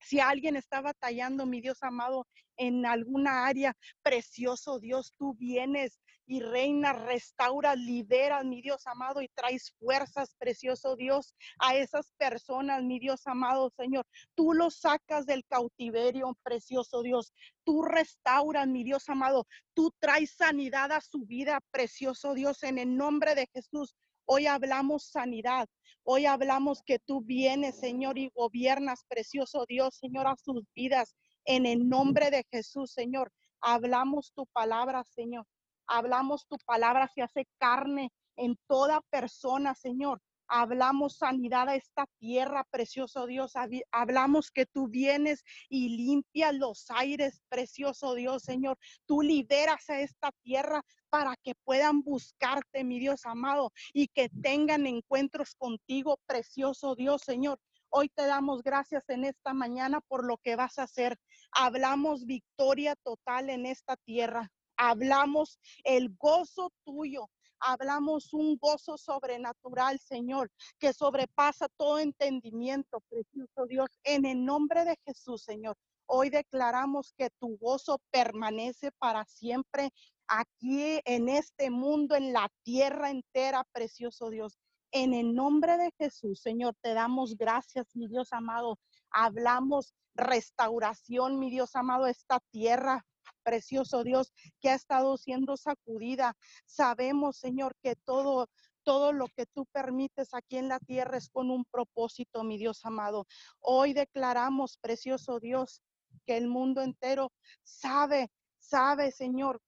[0.00, 5.98] si alguien está batallando, mi Dios amado, en alguna área, precioso Dios, tú vienes
[6.28, 12.82] y reina, restaura, libera, mi Dios amado, y traes fuerzas, precioso Dios, a esas personas,
[12.82, 14.06] mi Dios amado, Señor.
[14.34, 17.32] Tú los sacas del cautiverio, precioso Dios.
[17.64, 19.46] Tú restauras, mi Dios amado.
[19.72, 23.96] Tú traes sanidad a su vida, precioso Dios, en el nombre de Jesús.
[24.26, 25.66] Hoy hablamos sanidad.
[26.04, 31.16] Hoy hablamos que tú vienes, Señor, y gobiernas, precioso Dios, Señor, a sus vidas.
[31.46, 33.32] En el nombre de Jesús, Señor.
[33.62, 35.46] Hablamos tu palabra, Señor.
[35.88, 40.20] Hablamos tu palabra, se hace carne en toda persona, Señor.
[40.50, 43.52] Hablamos sanidad a esta tierra, precioso Dios.
[43.90, 48.78] Hablamos que tú vienes y limpias los aires, precioso Dios, Señor.
[49.04, 54.86] Tú liberas a esta tierra para que puedan buscarte, mi Dios amado, y que tengan
[54.86, 57.58] encuentros contigo, precioso Dios, Señor.
[57.90, 61.18] Hoy te damos gracias en esta mañana por lo que vas a hacer.
[61.52, 64.50] Hablamos victoria total en esta tierra.
[64.78, 67.28] Hablamos el gozo tuyo.
[67.60, 74.96] Hablamos un gozo sobrenatural, Señor, que sobrepasa todo entendimiento, precioso Dios, en el nombre de
[75.04, 75.76] Jesús, Señor.
[76.06, 79.90] Hoy declaramos que tu gozo permanece para siempre
[80.28, 84.56] aquí en este mundo, en la tierra entera, precioso Dios.
[84.92, 88.78] En el nombre de Jesús, Señor, te damos gracias, mi Dios amado.
[89.10, 93.04] Hablamos restauración, mi Dios amado, esta tierra,
[93.48, 94.30] precioso Dios,
[94.60, 96.36] que ha estado siendo sacudida.
[96.66, 98.48] Sabemos, Señor, que todo
[98.84, 102.86] todo lo que tú permites aquí en la tierra es con un propósito, mi Dios
[102.86, 103.26] amado.
[103.60, 105.82] Hoy declaramos, precioso Dios,
[106.24, 107.30] que el mundo entero
[107.64, 109.60] sabe, sabe, Señor,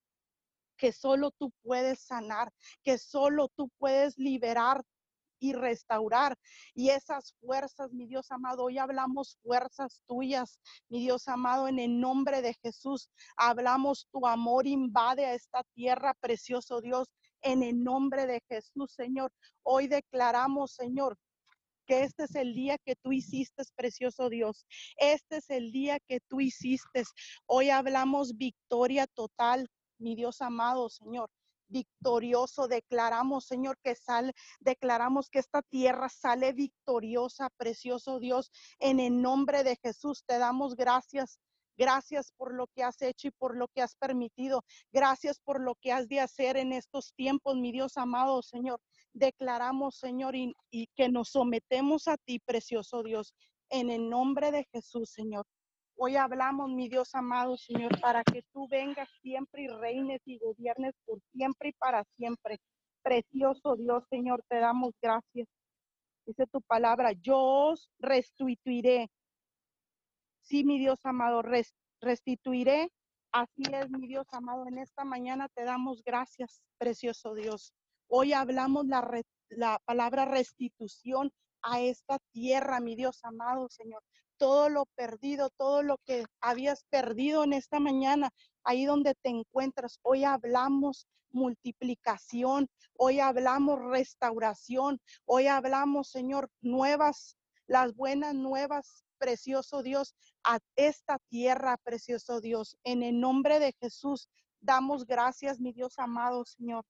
[0.78, 2.50] que solo tú puedes sanar,
[2.82, 4.82] que solo tú puedes liberar
[5.40, 6.38] y restaurar.
[6.74, 11.98] Y esas fuerzas, mi Dios amado, hoy hablamos fuerzas tuyas, mi Dios amado, en el
[11.98, 13.08] nombre de Jesús.
[13.36, 17.08] Hablamos tu amor invade a esta tierra, precioso Dios,
[17.42, 19.32] en el nombre de Jesús, Señor.
[19.62, 21.16] Hoy declaramos, Señor,
[21.86, 24.66] que este es el día que tú hiciste, precioso Dios.
[24.96, 27.02] Este es el día que tú hiciste.
[27.46, 29.68] Hoy hablamos victoria total,
[29.98, 31.30] mi Dios amado, Señor
[31.70, 32.68] victorioso.
[32.68, 38.50] Declaramos, Señor, que sale, declaramos que esta tierra sale victoriosa, precioso Dios.
[38.78, 41.40] En el nombre de Jesús te damos gracias.
[41.78, 44.64] Gracias por lo que has hecho y por lo que has permitido.
[44.92, 48.80] Gracias por lo que has de hacer en estos tiempos, mi Dios amado, Señor
[49.12, 50.54] declaramos, Señor, y,
[50.94, 53.34] que nos sometemos a ti, precioso Dios,
[53.70, 55.46] en el nombre de Jesús, Señor.
[56.02, 60.94] Hoy hablamos, mi Dios amado, Señor, para que tú vengas siempre y reines y gobiernes
[61.04, 62.58] por siempre y para siempre.
[63.02, 65.46] Precioso Dios, Señor, te damos gracias.
[66.24, 69.10] Dice tu palabra, yo os restituiré.
[70.40, 71.42] Sí, mi Dios amado,
[72.00, 72.90] restituiré.
[73.30, 74.66] Así es, mi Dios amado.
[74.68, 77.74] En esta mañana te damos gracias, precioso Dios.
[78.08, 79.06] Hoy hablamos la,
[79.50, 81.30] la palabra restitución
[81.60, 84.02] a esta tierra, mi Dios amado Señor.
[84.40, 88.30] Todo lo perdido, todo lo que habías perdido en esta mañana,
[88.64, 89.98] ahí donde te encuentras.
[90.00, 92.66] Hoy hablamos multiplicación,
[92.96, 97.36] hoy hablamos restauración, hoy hablamos, Señor, nuevas,
[97.66, 102.78] las buenas nuevas, precioso Dios, a esta tierra, precioso Dios.
[102.82, 104.30] En el nombre de Jesús,
[104.60, 106.86] damos gracias, mi Dios amado, Señor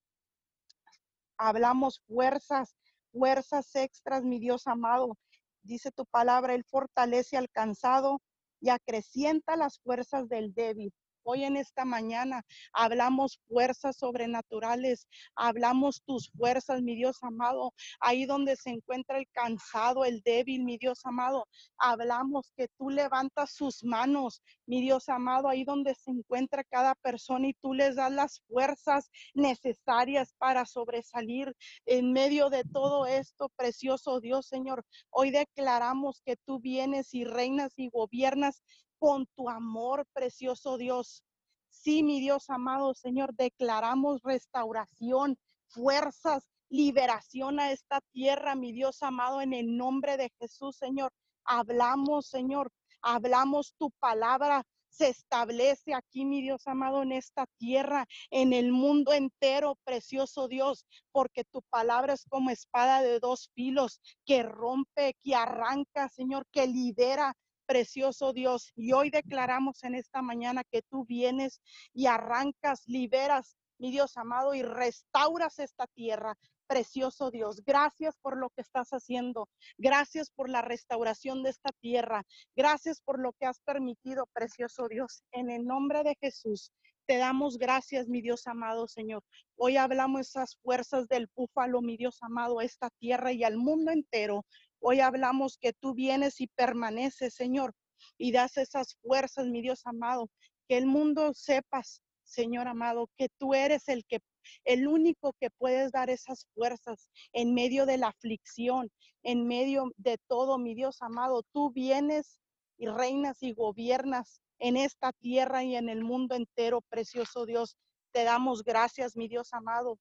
[1.40, 2.76] hablamos fuerzas,
[3.12, 5.16] fuerzas extras, mi Dios amado.
[5.62, 8.20] Dice tu palabra, Él fortalece al cansado
[8.60, 10.92] y acrecienta las fuerzas del débil.
[11.22, 18.56] Hoy en esta mañana hablamos fuerzas sobrenaturales, hablamos tus fuerzas, mi Dios amado, ahí donde
[18.56, 21.46] se encuentra el cansado, el débil, mi Dios amado.
[21.78, 27.48] Hablamos que tú levantas sus manos, mi Dios amado, ahí donde se encuentra cada persona
[27.48, 31.54] y tú les das las fuerzas necesarias para sobresalir
[31.86, 34.84] en medio de todo esto, precioso Dios, Señor.
[35.10, 38.62] Hoy declaramos que tú vienes y reinas y gobiernas
[39.00, 41.24] con tu amor, precioso Dios.
[41.70, 45.38] Sí, mi Dios amado Señor, declaramos restauración,
[45.68, 51.12] fuerzas, liberación a esta tierra, mi Dios amado, en el nombre de Jesús, Señor.
[51.44, 52.70] Hablamos, Señor,
[53.02, 59.12] hablamos tu palabra, se establece aquí, mi Dios amado, en esta tierra, en el mundo
[59.12, 65.34] entero, precioso Dios, porque tu palabra es como espada de dos filos que rompe, que
[65.34, 67.34] arranca, Señor, que libera,
[67.70, 68.72] precioso Dios.
[68.74, 71.60] Y hoy declaramos en esta mañana que tú vienes
[71.94, 76.36] y arrancas, liberas, mi Dios amado, y restauras esta tierra.
[76.66, 79.48] Precioso Dios, gracias por lo que estás haciendo.
[79.78, 82.24] Gracias por la restauración de esta tierra.
[82.56, 85.22] Gracias por lo que has permitido, precioso Dios.
[85.30, 86.72] En el nombre de Jesús,
[87.06, 89.22] te damos gracias, mi Dios amado Señor.
[89.56, 93.90] Hoy hablamos esas fuerzas del búfalo, mi Dios amado, a esta tierra y al mundo
[93.92, 94.44] entero.
[94.80, 97.74] Hoy hablamos que tú vienes y permaneces, Señor,
[98.16, 100.30] y das esas fuerzas, mi Dios amado,
[100.68, 104.20] que el mundo sepas, Señor amado, que tú eres el que
[104.64, 108.90] el único que puedes dar esas fuerzas en medio de la aflicción,
[109.22, 112.38] en medio de todo, mi Dios amado, tú vienes
[112.78, 117.76] y reinas y gobiernas en esta tierra y en el mundo entero, precioso Dios.
[118.12, 119.98] Te damos gracias, mi Dios amado.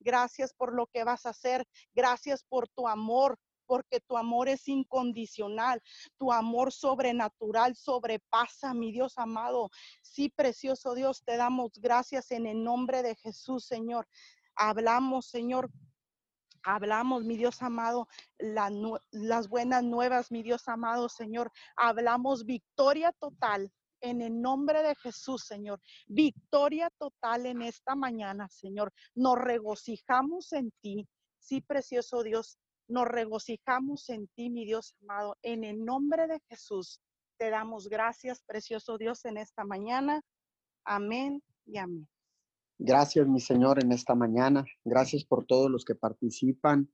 [0.00, 1.66] Gracias por lo que vas a hacer.
[1.94, 3.38] Gracias por tu amor
[3.72, 5.80] porque tu amor es incondicional,
[6.18, 9.70] tu amor sobrenatural sobrepasa, mi Dios amado.
[10.02, 14.06] Sí, precioso Dios, te damos gracias en el nombre de Jesús, Señor.
[14.56, 15.70] Hablamos, Señor,
[16.62, 18.08] Hablamos, mi Dios amado,
[18.38, 21.50] las buenas nuevas, mi Dios amado, Señor.
[21.74, 25.80] Hablamos victoria total en el nombre de Jesús, Señor.
[26.08, 28.92] Victoria total en esta mañana, Señor.
[29.14, 31.08] Nos regocijamos en ti.
[31.38, 32.58] Sí, precioso Dios,
[32.88, 35.36] nos regocijamos en ti, mi Dios amado.
[35.42, 37.00] En el nombre de Jesús
[37.38, 40.22] te damos gracias, precioso Dios, en esta mañana.
[40.84, 42.08] Amén y amén.
[42.78, 44.64] Gracias, mi Señor, en esta mañana.
[44.84, 46.90] Gracias por todos los que participan,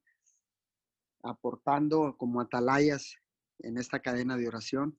[1.22, 3.16] aportando como atalayas
[3.61, 4.99] en esta cadena de oración.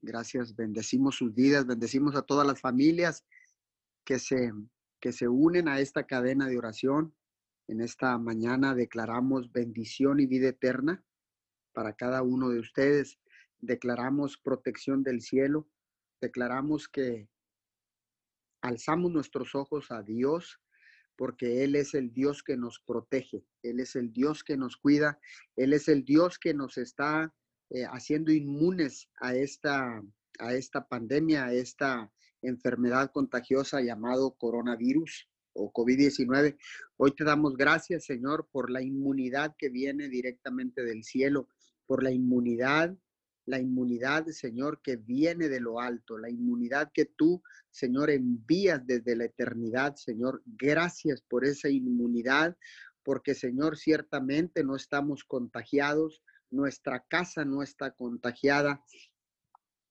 [0.00, 3.24] Gracias, bendecimos sus vidas, bendecimos a todas las familias
[4.04, 4.52] que se,
[5.00, 7.14] que se unen a esta cadena de oración.
[7.68, 11.04] En esta mañana declaramos bendición y vida eterna
[11.72, 13.18] para cada uno de ustedes.
[13.58, 15.68] Declaramos protección del cielo.
[16.20, 17.28] Declaramos que
[18.60, 20.60] alzamos nuestros ojos a Dios
[21.16, 25.18] porque Él es el Dios que nos protege, Él es el Dios que nos cuida,
[25.56, 27.34] Él es el Dios que nos está
[27.70, 30.02] eh, haciendo inmunes a esta,
[30.38, 32.12] a esta pandemia, a esta
[32.42, 35.26] enfermedad contagiosa llamado coronavirus
[35.56, 36.56] o COVID-19.
[36.96, 41.48] Hoy te damos gracias, Señor, por la inmunidad que viene directamente del cielo,
[41.86, 42.96] por la inmunidad,
[43.46, 49.16] la inmunidad, Señor, que viene de lo alto, la inmunidad que tú, Señor, envías desde
[49.16, 50.42] la eternidad, Señor.
[50.44, 52.56] Gracias por esa inmunidad,
[53.04, 58.82] porque, Señor, ciertamente no estamos contagiados, nuestra casa no está contagiada,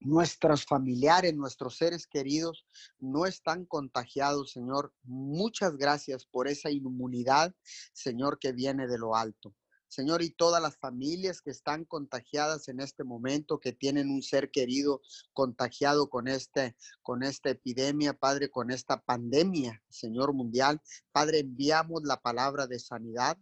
[0.05, 2.65] nuestros familiares, nuestros seres queridos
[2.99, 4.93] no están contagiados, Señor.
[5.03, 7.53] Muchas gracias por esa inmunidad,
[7.91, 9.55] Señor, que viene de lo alto.
[9.87, 14.51] Señor, y todas las familias que están contagiadas en este momento, que tienen un ser
[14.51, 15.01] querido
[15.33, 20.81] contagiado con, este, con esta epidemia, Padre, con esta pandemia, Señor mundial.
[21.11, 23.37] Padre, enviamos la palabra de sanidad,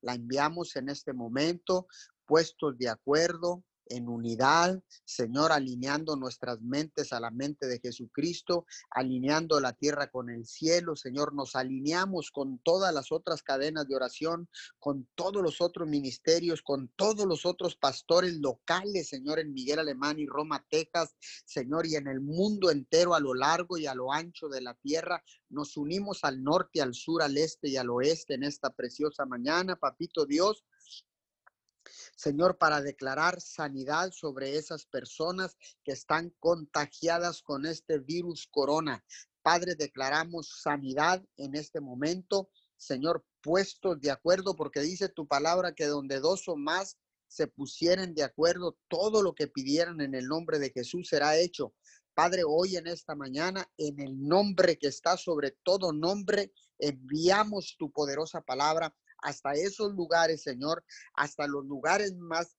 [0.00, 1.86] la enviamos en este momento,
[2.26, 9.60] puestos de acuerdo, en unidad, Señor, alineando nuestras mentes a la mente de Jesucristo, alineando
[9.60, 14.48] la tierra con el cielo, Señor, nos alineamos con todas las otras cadenas de oración,
[14.78, 20.18] con todos los otros ministerios, con todos los otros pastores locales, Señor, en Miguel Alemán
[20.18, 24.12] y Roma, Texas, Señor, y en el mundo entero a lo largo y a lo
[24.12, 25.22] ancho de la tierra.
[25.48, 29.76] Nos unimos al norte, al sur, al este y al oeste en esta preciosa mañana,
[29.76, 30.64] papito Dios.
[32.16, 39.04] Señor, para declarar sanidad sobre esas personas que están contagiadas con este virus corona.
[39.42, 42.50] Padre, declaramos sanidad en este momento.
[42.76, 48.14] Señor, puestos de acuerdo, porque dice tu palabra que donde dos o más se pusieren
[48.14, 51.74] de acuerdo, todo lo que pidieran en el nombre de Jesús será hecho.
[52.14, 57.92] Padre, hoy en esta mañana, en el nombre que está sobre todo nombre, enviamos tu
[57.92, 62.56] poderosa palabra hasta esos lugares, Señor, hasta los lugares más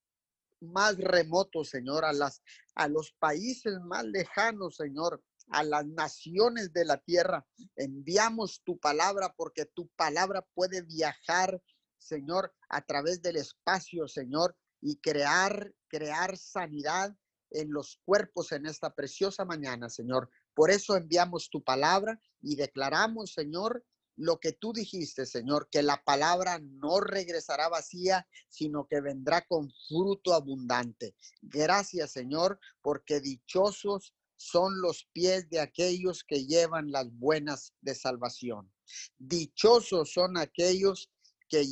[0.62, 2.42] más remotos, Señor, a las
[2.74, 7.46] a los países más lejanos, Señor, a las naciones de la tierra.
[7.76, 11.62] Enviamos tu palabra porque tu palabra puede viajar,
[11.98, 17.14] Señor, a través del espacio, Señor, y crear crear sanidad
[17.50, 20.30] en los cuerpos en esta preciosa mañana, Señor.
[20.54, 23.84] Por eso enviamos tu palabra y declaramos, Señor,
[24.16, 29.70] lo que tú dijiste, Señor, que la palabra no regresará vacía, sino que vendrá con
[29.88, 31.14] fruto abundante.
[31.40, 38.72] Gracias, Señor, porque dichosos son los pies de aquellos que llevan las buenas de salvación.
[39.18, 41.10] Dichosos son aquellos
[41.48, 41.66] que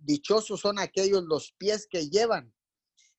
[0.00, 2.52] dichosos son aquellos los pies que llevan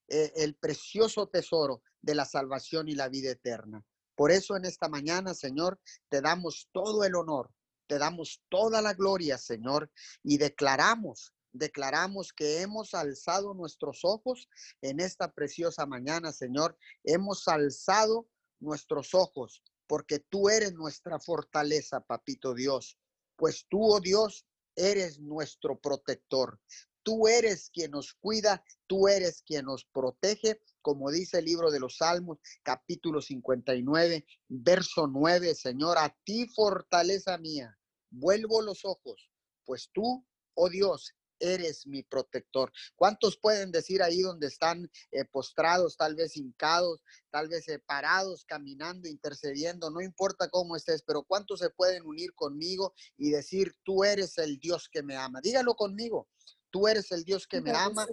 [0.09, 3.83] eh, el precioso tesoro de la salvación y la vida eterna.
[4.15, 5.79] Por eso en esta mañana, Señor,
[6.09, 7.51] te damos todo el honor,
[7.87, 9.91] te damos toda la gloria, Señor,
[10.23, 14.47] y declaramos, declaramos que hemos alzado nuestros ojos
[14.81, 16.77] en esta preciosa mañana, Señor.
[17.03, 18.27] Hemos alzado
[18.59, 22.99] nuestros ojos porque tú eres nuestra fortaleza, papito Dios.
[23.35, 26.59] Pues tú, oh Dios, eres nuestro protector.
[27.03, 31.79] Tú eres quien nos cuida, tú eres quien nos protege, como dice el libro de
[31.79, 35.55] los Salmos, capítulo 59, verso 9.
[35.55, 37.76] Señor, a ti fortaleza mía,
[38.09, 39.29] vuelvo los ojos,
[39.65, 42.71] pues tú, oh Dios, eres mi protector.
[42.95, 49.07] ¿Cuántos pueden decir ahí donde están eh, postrados, tal vez hincados, tal vez separados, caminando,
[49.07, 49.89] intercediendo?
[49.89, 54.57] No importa cómo estés, pero ¿cuántos se pueden unir conmigo y decir, tú eres el
[54.59, 55.39] Dios que me ama?
[55.41, 56.27] Dígalo conmigo.
[56.69, 58.05] Tú eres el Dios que me ama.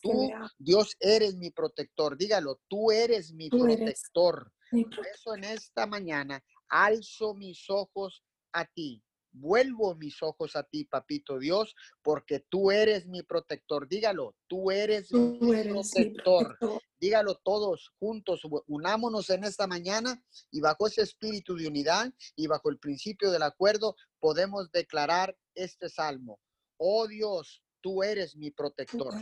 [0.00, 2.16] Tú, Dios, eres mi protector.
[2.16, 4.52] Dígalo, tú eres mi protector.
[4.70, 8.22] Por eso en esta mañana alzo mis ojos
[8.52, 9.02] a ti
[9.38, 13.86] Vuelvo mis ojos a ti, papito Dios, porque tú eres mi protector.
[13.86, 16.58] Dígalo, tú eres, mi, protector.
[16.98, 22.70] Dígalo todos juntos, unámonos en esta mañana y bajo ese espíritu de unidad y bajo
[22.70, 26.40] el principio del acuerdo podemos declarar este salmo.
[26.78, 29.14] Oh Dios, tú eres mi protector.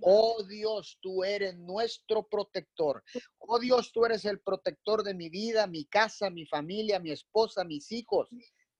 [0.00, 3.02] Oh Dios, tú eres nuestro protector.
[3.38, 7.64] Oh Dios, tú eres el protector de mi vida, mi casa, mi familia, mi esposa,
[7.64, 8.28] mis hijos.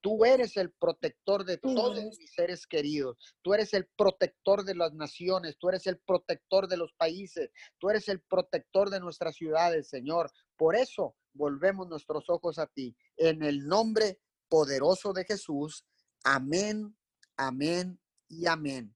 [0.01, 3.16] Tú eres el protector de todos mis seres queridos.
[3.42, 5.57] Tú eres el protector de las naciones.
[5.59, 7.51] Tú eres el protector de los países.
[7.78, 10.30] Tú eres el protector de nuestras ciudades, Señor.
[10.57, 12.97] Por eso volvemos nuestros ojos a ti.
[13.16, 15.84] En el nombre poderoso de Jesús.
[16.24, 16.97] Amén,
[17.36, 18.95] amén y amén.